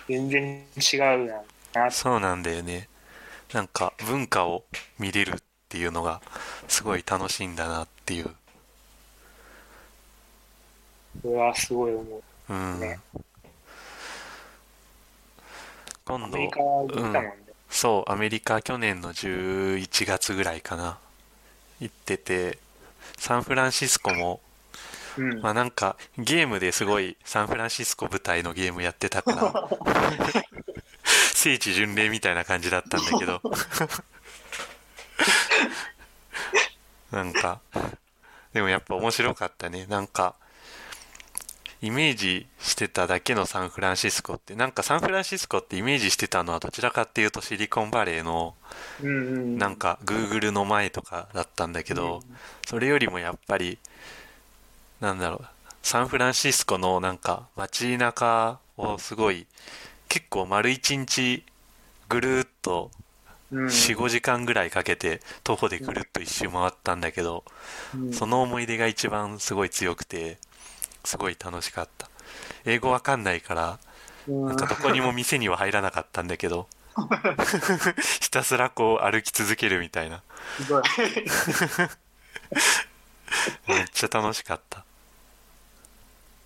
[0.07, 1.25] 全然違う
[1.73, 1.91] な。
[1.91, 2.89] そうなんだよね。
[3.53, 4.65] なんか文化を
[4.99, 5.39] 見れるっ
[5.69, 6.21] ていうのが
[6.67, 8.29] すごい楽しいんだなっていう。
[11.21, 12.23] それはすごい思う。
[12.49, 12.79] うん。
[12.79, 12.99] ね
[16.05, 17.33] 今度アメリカ行ったもんね。
[17.69, 20.99] そうアメリカ去年の11月ぐらいかな。
[21.79, 22.59] 行ってて
[23.17, 24.41] サンフランシスコも
[25.17, 25.41] うん。
[25.41, 29.69] まあなんかゲームですごいサンフランシスコ舞台のゲームやってたから
[31.33, 33.41] 聖地巡礼みたいな感じだったんだけど。
[37.11, 37.61] なんか
[38.53, 39.85] でもやっぱ面白かったね。
[39.87, 40.35] なんか
[41.81, 48.55] イメージしてただけのサンフランシスコってなんかサンフランシスコってイメージしてたのはどちらかっていうとシリコンバレーの
[49.01, 49.57] うんうん。
[49.57, 52.21] なんか Google の前とかだったんだけど、
[52.67, 53.77] それよりもやっぱり
[55.01, 55.45] なんだろう
[55.83, 59.45] サンフランシスコのなんか街中をすごい
[60.09, 61.43] 結構丸一日
[62.09, 62.91] ぐるーっと
[63.51, 67.43] うん、45時間ぐらいかけて徒歩でぐるっと一周回ったんだけど
[67.93, 68.13] うん。
[68.13, 70.39] その思い出が一番すごい強くて
[71.05, 72.09] すごい楽しかった。
[72.65, 73.79] 英語わかんないから
[74.27, 74.45] うん。
[74.47, 76.67] なんかどこにも店には入らなかったんだけど
[78.21, 80.23] ひたすらこう歩き続けるみたいな。
[83.67, 84.85] めっちゃ楽しかった。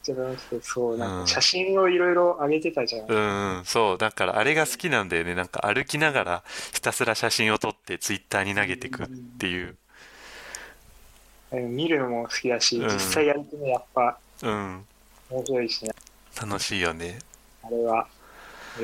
[0.02, 1.26] じゃなくてそう、なんうん。
[1.26, 3.08] か写真をいろいろ上げてたじゃん。
[3.08, 5.36] うんうんそうだからあれが好きなんだよね。
[5.36, 6.44] なんか歩きながら
[6.74, 9.08] ひたすら写真を撮ってツイッターに投げてくっ
[9.40, 9.78] ていう。
[11.52, 11.76] うん。
[11.76, 12.88] 見るのも好きだし、うん。
[12.88, 14.86] 実際やるとね、やっぱうん。
[15.30, 15.92] 面白いしね。
[16.42, 17.20] 楽しいよね。
[17.64, 18.08] あれは、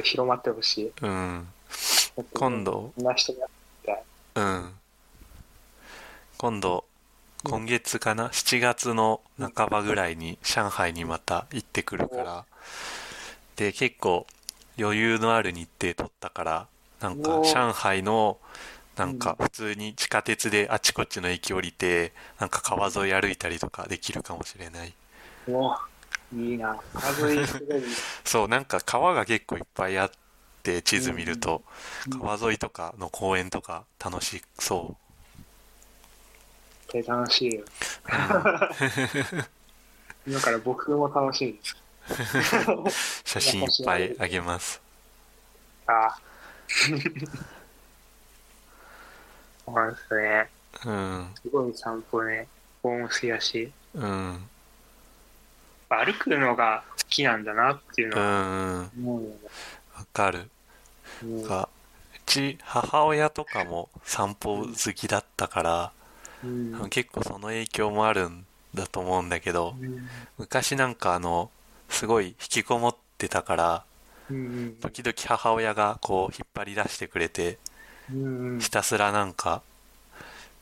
[0.03, 0.91] 広まってほしい。
[1.01, 1.47] うん。
[2.33, 2.91] 今度。
[2.95, 3.47] こんな人が、
[4.35, 4.73] うん。
[6.37, 6.83] 今度
[7.43, 12.45] 今月かな？7月の半ばぐらいに上海にまた行ってくるから。
[13.55, 14.27] で結構
[14.77, 16.67] 余裕のある日程取ったから
[16.99, 18.37] なんか上海の
[18.97, 24.93] なんか普通に地下鉄であちこちの駅降りてなんか川沿い歩いたりとかできるかもしれない
[25.47, 25.77] も
[26.33, 26.79] う、いいな。
[28.23, 30.11] そうなんか川が結構いっぱいあっ
[30.63, 31.63] て地図見ると
[32.11, 34.97] うん川沿いとかの公園とか楽しそ
[37.07, 37.63] 楽しいよ。
[40.25, 41.75] 今から僕も楽しいです。
[43.25, 44.79] 写真いっぱいあげます
[45.87, 46.15] あ
[49.65, 50.49] そうですね。
[50.85, 52.47] うんすごい散歩ね。
[52.83, 54.49] 僕も好きだし、うん
[55.89, 59.29] 歩くのが好きなんだなっていううのはうよね。
[59.95, 60.49] わかる。
[61.23, 61.43] うん。
[61.43, 61.69] が
[62.15, 65.91] うち母親とかも散歩好きだったから
[66.43, 66.89] うん。
[66.89, 70.07] 結構その影響もあるんだと思うんだけどうん
[70.37, 71.49] 昔なんかあの
[71.89, 73.83] すごい引きこもってたから
[74.29, 77.57] うん時々母親がこう引っ張り出してくれて
[78.11, 78.15] う
[78.55, 79.61] んひたすらなんか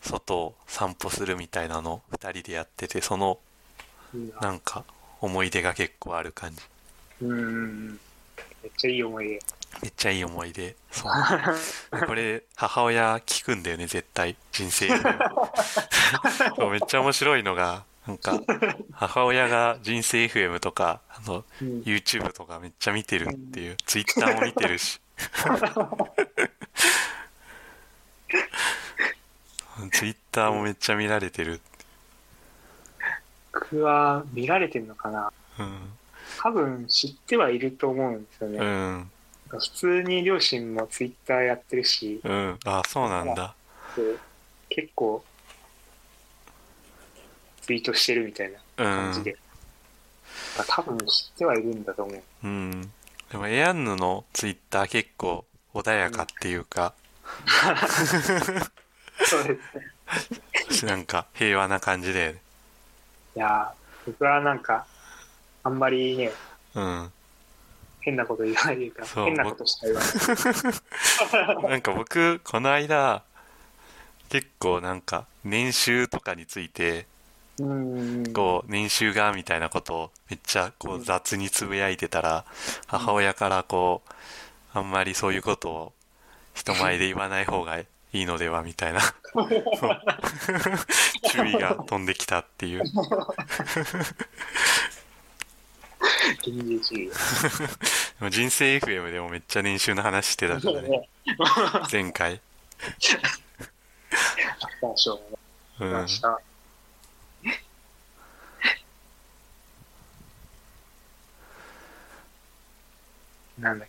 [0.02, 3.40] 外を散歩するみたいなの2人でやっててその
[4.14, 4.86] うんなんか
[5.24, 6.62] 思い出が結構ある感じ。
[7.22, 7.32] うん。
[7.32, 7.88] うん。
[8.62, 9.40] めっちゃいい思い出。
[9.82, 10.76] めっちゃいい思い出。
[10.92, 11.12] そう。
[12.06, 14.36] これ母親聞くんだよね絶対。
[14.52, 15.00] 人生 めっ
[16.86, 18.38] ちゃ面白いのがなんか
[18.92, 21.82] 母親が人生 FM とかあのうん。
[21.84, 23.78] YouTube とかめっちゃ見てるっていう。
[23.86, 25.00] Twitter も見てるし。
[29.94, 31.62] Twitter もめっちゃ見られてる
[33.54, 35.32] 僕は見られてるのかな？
[35.60, 35.78] うん
[36.42, 38.58] 多分知ってはいると思うんですよね。
[38.58, 39.12] うなん
[39.50, 42.60] 普通に両親もツイッターやってるし、うん。
[42.66, 43.54] あそうなんだ。
[43.96, 44.02] で
[44.70, 45.24] 結構
[47.62, 49.38] ツイートしてるみたいなうん感じで。
[50.58, 52.22] だから多分知ってはいるんだと思う。
[52.44, 52.92] うん。
[53.32, 56.94] でもエアンヌの Twitter 結構穏やかっていうか。
[59.26, 59.58] そうで
[60.72, 60.86] すね。
[60.90, 62.42] なんか平和な感じだよね
[63.36, 64.86] いやー僕はなんか、
[65.64, 66.32] あんまりね、
[66.76, 67.12] うん。
[68.02, 73.24] 変なこと言わないというか、変なことしか言わな んか僕この間
[74.28, 77.06] 結構なんか年収とかについて
[77.60, 78.34] うん。
[78.34, 82.46] こう年収がみたいなことをめっちゃこう雑につぶやいてたら
[82.88, 84.02] 母親からこ
[84.76, 85.94] うあんまりそういうことを
[86.54, 87.86] 人前で言わない方がい
[88.22, 89.00] いのではみたいな。
[91.32, 92.84] 注意が飛んできたっていう。
[98.30, 101.10] 人生 FM でもめっちゃ年収の話してたからね。
[101.92, 102.40] 前回。
[105.80, 106.06] うん。
[113.60, 113.88] なんだっ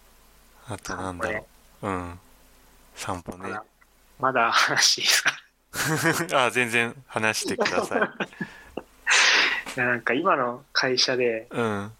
[0.69, 1.47] あとなんだろ
[1.83, 1.89] う。
[1.89, 2.19] うん。
[2.95, 3.59] 散歩ね。
[4.25, 5.33] まだ話いいですか？
[6.47, 8.01] あ全然話してください。
[9.77, 11.93] いやなんか今の会社で、うん。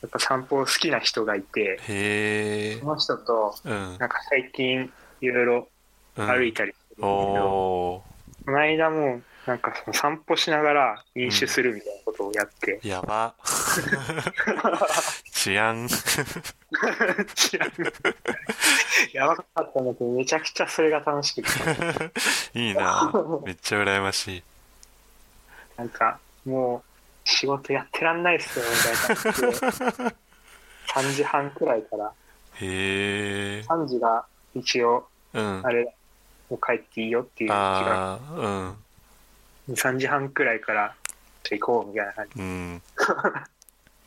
[0.00, 3.98] やっぱ散歩好きな人がいて、その人と、うん。
[3.98, 5.68] なんか最近いろいろ
[6.16, 8.04] うん歩いたりするんだけど、お
[8.44, 13.34] この間もなんかその散歩しながら飲酒するみたいなことをやって、ーやば。
[15.32, 15.88] 治安。
[17.34, 17.70] 知らん
[19.14, 21.48] やばかったんだけどめちゃくちゃそれが楽しく
[22.52, 22.58] て。
[22.60, 23.10] いいな。
[23.42, 24.42] めっちゃ羨ましい。
[25.78, 30.14] なんかもう仕事やってらんないっすよみたいな感じで。
[30.92, 32.12] 3時半くらいから。
[32.56, 33.64] へえ。
[33.66, 35.62] 3時が一応うん。
[35.64, 35.92] あれだ。
[36.50, 38.87] もう帰っていいよっていう時間うん
[39.68, 40.94] 3時半くらいから
[41.44, 42.40] じゃあ行こうみたいな感じ。
[42.40, 42.78] うん。
[42.78, 42.84] で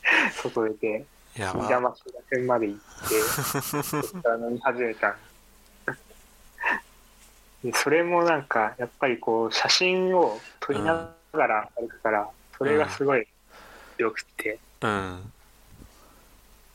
[0.43, 1.05] 外出て
[1.37, 5.15] や飯田ば町田線まで行ってそこから飲み始めた。
[7.63, 13.27] でそれもなんかやっぱりこう写真を撮りながら歩くから、それがすごい
[13.97, 14.59] 良くて。
[14.81, 15.31] うん。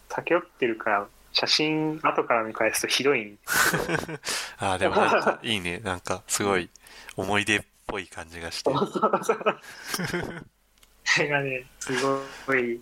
[0.08, 4.18] 酒酔ってるから写真後から見返すとひどいんですけど。
[4.58, 4.96] あーでも
[5.42, 5.80] いいね。
[5.80, 6.70] なんかすごい
[7.16, 8.70] 思い出っぽい感じがして。
[11.04, 11.92] それがねす
[12.46, 12.80] ごい。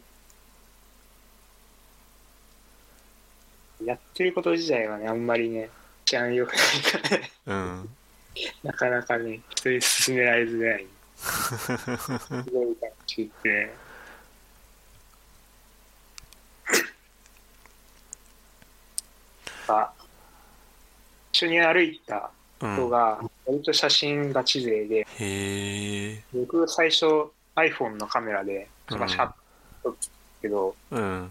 [3.85, 5.69] やってること自体はねあんまりね
[6.07, 6.59] 治安良くない
[7.03, 7.31] からね。
[7.47, 7.89] うん。
[8.63, 10.87] なかなかね人に勧められづらい。
[11.17, 11.69] す
[12.51, 13.75] ごい楽しくてね
[19.69, 19.93] あ
[21.33, 22.17] 一緒に歩いた。
[22.17, 22.44] うん
[22.75, 27.07] 人が割と写真ガチ勢で、へえ僕最初
[27.57, 29.35] iPhone のカメラでうんバシャッと
[29.85, 30.09] 撮った
[30.43, 31.31] けど、うん。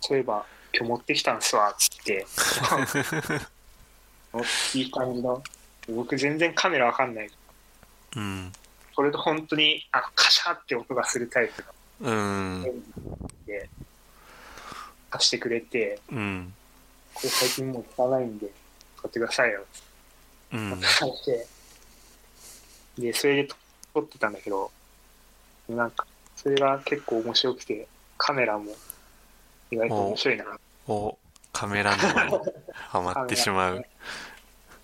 [0.00, 0.44] そういえば
[0.74, 2.26] 今日持ってきたんすわっつって
[4.74, 5.42] いい感じの
[5.88, 7.30] 僕全然カメラわかんない。
[8.16, 8.52] うん。
[8.94, 11.64] それと本当にあのカシャって音がするタイプ
[12.00, 12.82] うん。
[13.46, 13.68] で
[15.10, 16.52] 貸してくれてうん。
[17.14, 18.50] これ最近もう使わないんで
[18.98, 19.64] 使ってくださいよ
[20.52, 20.80] うん。
[22.98, 23.48] でそれで
[23.94, 24.70] 撮ってたんだけど
[25.68, 27.86] なんかそれが結構面白くて
[28.18, 28.72] カメラも
[29.70, 30.44] 意外と面白いな。
[30.88, 31.16] お。
[31.52, 32.38] カメラ沼に
[32.72, 33.84] ハマってしまう。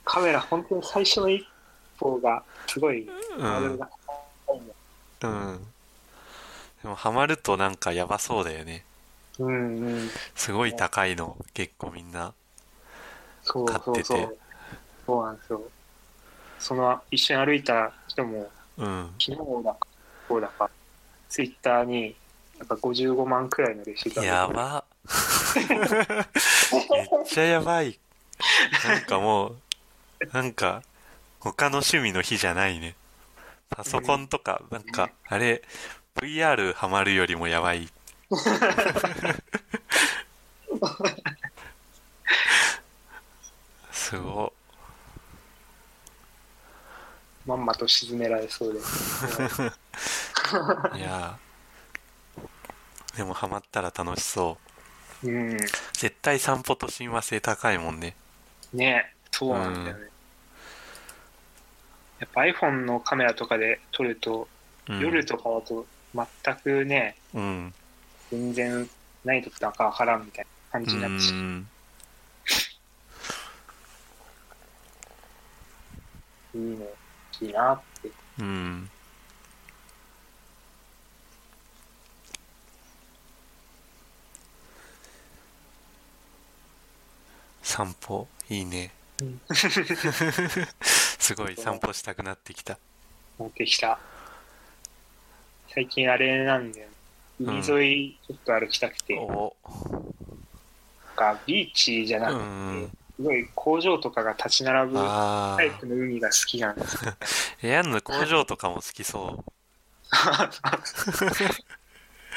[0.04, 1.46] カメラ本当に最初の一
[1.98, 3.06] 歩がすごい
[3.38, 3.88] ハードルが
[4.46, 4.74] 高いんだ
[5.28, 5.66] うん。
[6.82, 8.84] でもハマるとなんかやばそうだよね。
[9.38, 10.10] うんうん。
[10.34, 12.34] すごい高いの結構みんな。
[13.44, 13.94] 買っててそう。
[13.94, 14.38] そうそう
[15.06, 15.62] なんですよ。
[16.58, 19.10] その一緒に歩いた人もうん。
[19.18, 19.78] 昨日だか
[20.28, 20.70] 今日だか
[21.28, 22.14] ツイッターに
[22.58, 24.84] なんか55万くらいのレシートやば。
[25.56, 27.98] めっちゃやばい。
[28.84, 29.56] なんかもう
[30.32, 30.82] なんか
[31.40, 32.96] 他の趣味の日じゃないね。
[33.68, 35.62] パソコンとかなんかあれ
[36.16, 37.88] VR ハマるよりもやばい。
[43.92, 44.52] すご
[47.56, 48.78] まんまと沈められそうで。
[48.78, 48.82] い
[51.00, 51.38] いや。
[53.14, 54.58] ーでもハマったら楽しそ
[55.22, 55.28] う。
[55.28, 55.56] うん。
[55.94, 58.14] 絶対散歩と親和性高いもんね。
[58.74, 60.08] ねそうなんだよね、
[62.20, 64.48] やっぱ iPhone のカメラとかで撮ると、
[64.88, 65.00] うん。
[65.00, 66.26] 夜とかだと全
[66.56, 67.74] くねうん。
[68.30, 68.88] 全然
[69.24, 71.32] 何撮ったかわからんみたいな感じになってし。
[71.32, 71.44] まうう
[76.58, 76.72] ん。
[76.72, 76.86] いいね
[77.42, 78.10] いいなって。
[78.38, 78.90] うん。
[87.62, 88.92] 散歩いいね。
[89.20, 89.40] うん。
[90.82, 92.78] すごい散歩したくなってきた。
[93.38, 93.98] 持ってきた。
[95.74, 96.92] 最近あれなんだよね。
[97.38, 99.56] 海沿いちょっと歩きたくて、なんお
[101.14, 107.04] かビーチじゃなうくて、んすごい工場とかが立ち並ぶあタイプの海が好きなんです。
[107.04, 107.12] よ。
[107.12, 107.16] あ
[107.62, 109.42] エアンヌ工場とかも好きそ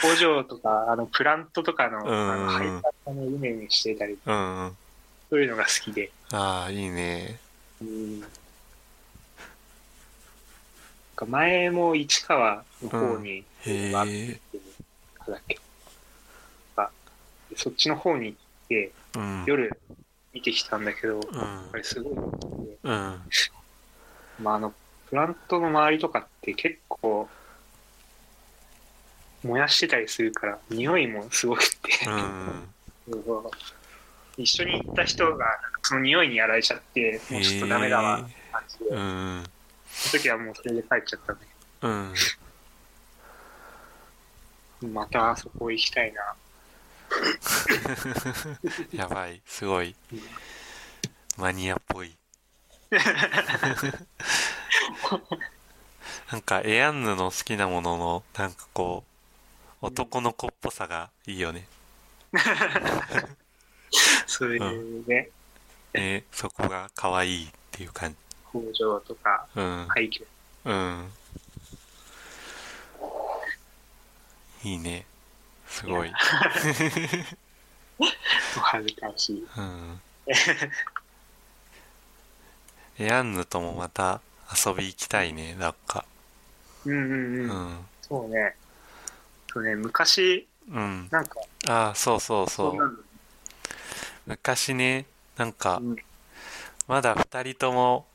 [0.02, 2.08] 工場とか、あの、プラントとかの、ん。
[2.08, 4.78] あの、配達のうねうねしてたり、ううんうん。
[5.30, 6.10] そういうのが好きで。
[6.32, 7.40] ああいいね。
[7.82, 8.24] うん。
[11.28, 14.06] 前も市川の方に、へあっ
[15.30, 15.60] だっけ
[16.78, 16.90] あ
[17.56, 18.38] そっちの方に行っ
[18.70, 19.44] て、うん。
[19.46, 19.78] 夜
[20.34, 22.92] 見てきたんだけど、やっうんぱりすごいう。
[22.92, 23.22] ん。
[24.40, 24.74] まあ、あの、
[25.10, 27.28] プラントの周りとかって結構、
[29.44, 32.74] 燃やしてたりするから、匂いもすごくて、うん。
[34.38, 39.44] 一緒に行った人が、その匂いにやられちゃって、もうちょっとダメだわって感じで、うん
[39.92, 41.42] その時はもうそれで帰っちゃったんだ
[41.82, 42.14] けうん。
[44.82, 46.36] ど、またそこ行きたいな。
[48.92, 49.42] やばい。
[49.46, 49.96] すごい。
[51.38, 52.16] マニアっぽい。
[56.32, 59.04] なんかエアンヌの好きなもののなんかこ
[59.82, 61.68] う男の子っぽさがいいよね。
[64.28, 65.30] そういうね、
[65.94, 68.18] ねそこが可愛いっていう感じ。
[68.52, 69.88] 工場とかうん。
[70.66, 71.12] うん。
[74.64, 75.06] いいね
[75.70, 76.12] すごい。
[78.00, 78.06] お
[78.62, 79.48] 恥ずかしい。
[79.58, 80.02] うん。
[83.00, 84.22] エアンヌともまた
[84.66, 86.06] 遊び行きたいねなんか。
[86.86, 87.50] うんうんううん。
[87.74, 88.56] んそうね。
[89.52, 91.08] そうね、昔、うん。
[91.10, 92.72] なんか、ああそうそうそう。
[92.72, 92.92] そんなの
[94.28, 95.06] 昔ね
[95.38, 95.96] なんかうん。
[96.88, 98.06] まだ2人とも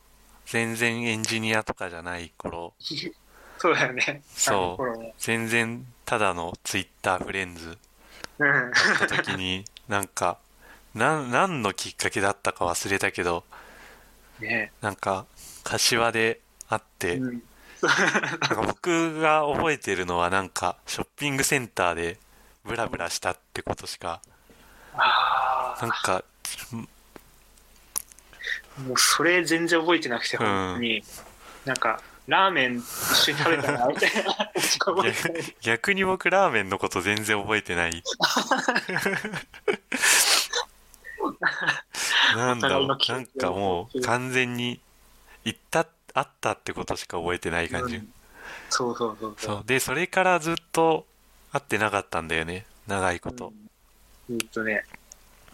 [0.46, 2.74] 全然エンジニアとかじゃない頃
[3.64, 4.20] そうだよね。
[4.28, 5.12] そう。
[5.16, 7.78] 全然ただのツイッターフレンズ
[8.38, 8.46] うん。
[8.46, 8.68] だ
[9.06, 10.36] った時になんか
[10.94, 13.42] なん何のきっかけだったか忘れたけど
[14.38, 15.24] ねなんか
[15.62, 17.42] 柏で会って、うん。
[17.80, 17.88] な
[18.36, 22.18] んか僕が覚えてるのはなんかショッピングセンターで
[22.66, 24.20] ブラブラしたってことしか
[24.92, 26.22] あなんか
[28.76, 31.02] あ、もうそれ全然覚えてなくて、うん本当に。
[31.64, 34.50] なんか、ラーメン一緒に食べたな、みたいな。
[35.60, 38.02] 逆に僕ラーメンのこと全然覚えてない。
[42.36, 44.80] なんだろうなんかもう完全に
[45.44, 48.12] 行ったあったってことしか覚えてない感じ、うん。
[48.70, 49.62] そうそうそうそう。
[49.66, 51.06] でそれからずっと
[51.52, 52.66] 会ってなかったんだよね。
[52.86, 53.52] 長いこと。
[54.30, 54.38] うん。
[54.38, 54.84] ずっとね、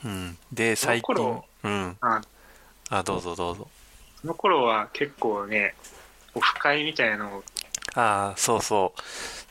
[0.05, 1.43] うん、で最近。
[1.65, 1.97] うん。
[2.01, 2.23] あ。
[2.91, 3.69] あどうぞどうぞ。
[4.21, 5.75] その頃は結構ね、
[6.35, 7.45] オフ会みたいなのを
[7.95, 9.01] ああそうそう。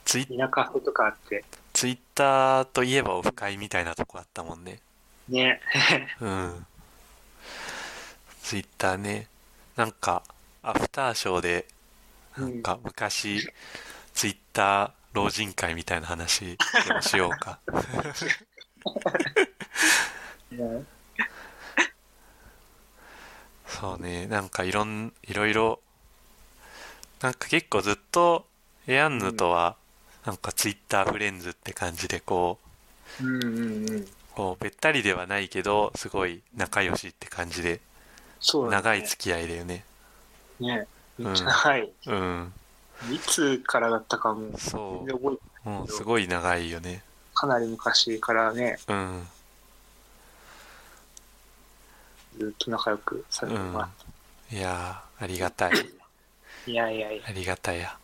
[0.05, 4.79] ツイ田舎フェとかあって、ツイッターといえばオフ会みたいなとこあったもんね。
[5.27, 5.61] ね。
[6.19, 6.65] うん。
[8.41, 9.27] ツイッターね。
[9.75, 10.23] なんか
[10.63, 11.67] アフターショーで
[12.37, 13.47] なんか昔
[14.13, 17.59] ツイッター老人会みたいな話でもしようか。
[20.51, 20.85] ね。
[23.67, 24.27] そうね。
[24.27, 25.81] なんかいろんいろいろ
[27.21, 28.45] なんか結構ずっと
[28.87, 29.75] エアンヌとは
[30.25, 32.57] なんかツイッターフレンズって感じでこ
[33.21, 34.07] ううんうんうん。
[34.35, 37.81] こうべったりではないけどすごい仲良しって感じで
[38.39, 39.83] そう長い付き合いだよね。
[40.59, 40.87] ね。
[41.19, 41.23] ん。
[41.23, 41.91] めっちゃ長い。
[42.07, 42.53] うん。
[43.11, 47.03] いつからだったかも、そ全然覚えてうもうすごい長いよね。
[47.33, 49.27] かなり昔からね、うん。
[52.37, 53.73] ずっと仲良くされてうん。
[53.73, 53.89] ま
[54.51, 55.75] いやーありがたい。
[55.75, 55.98] す。
[56.69, 57.23] いやいやいや。
[57.27, 57.97] ありがたや。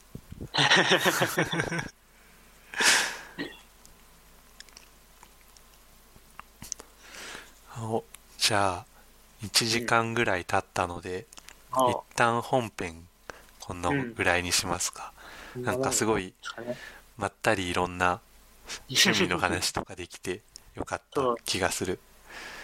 [7.79, 8.03] お
[8.39, 8.85] じゃあ
[9.43, 11.27] 1時間ぐらい経ったので、
[11.71, 13.07] あ一旦本編
[13.59, 15.13] こんなぐらいにしますか、
[15.55, 16.33] なんかすごい。
[17.17, 18.19] まったりいろんな
[18.89, 20.41] 趣味の話とかできて
[20.73, 21.99] よかった気がする。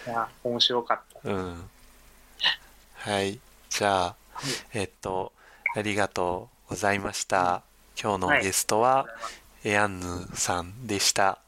[0.08, 1.30] いや、面白かった。
[1.30, 1.70] うん。
[2.94, 3.38] はい。
[3.70, 4.16] じゃあ
[4.72, 5.32] えっと
[5.74, 7.62] ありがとうございました。
[8.00, 9.06] 今日のゲストは、
[9.64, 11.38] エアンヌさんでした。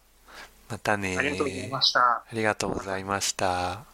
[0.68, 2.01] またねありがとうございました。
[2.01, 3.94] ありがとうございました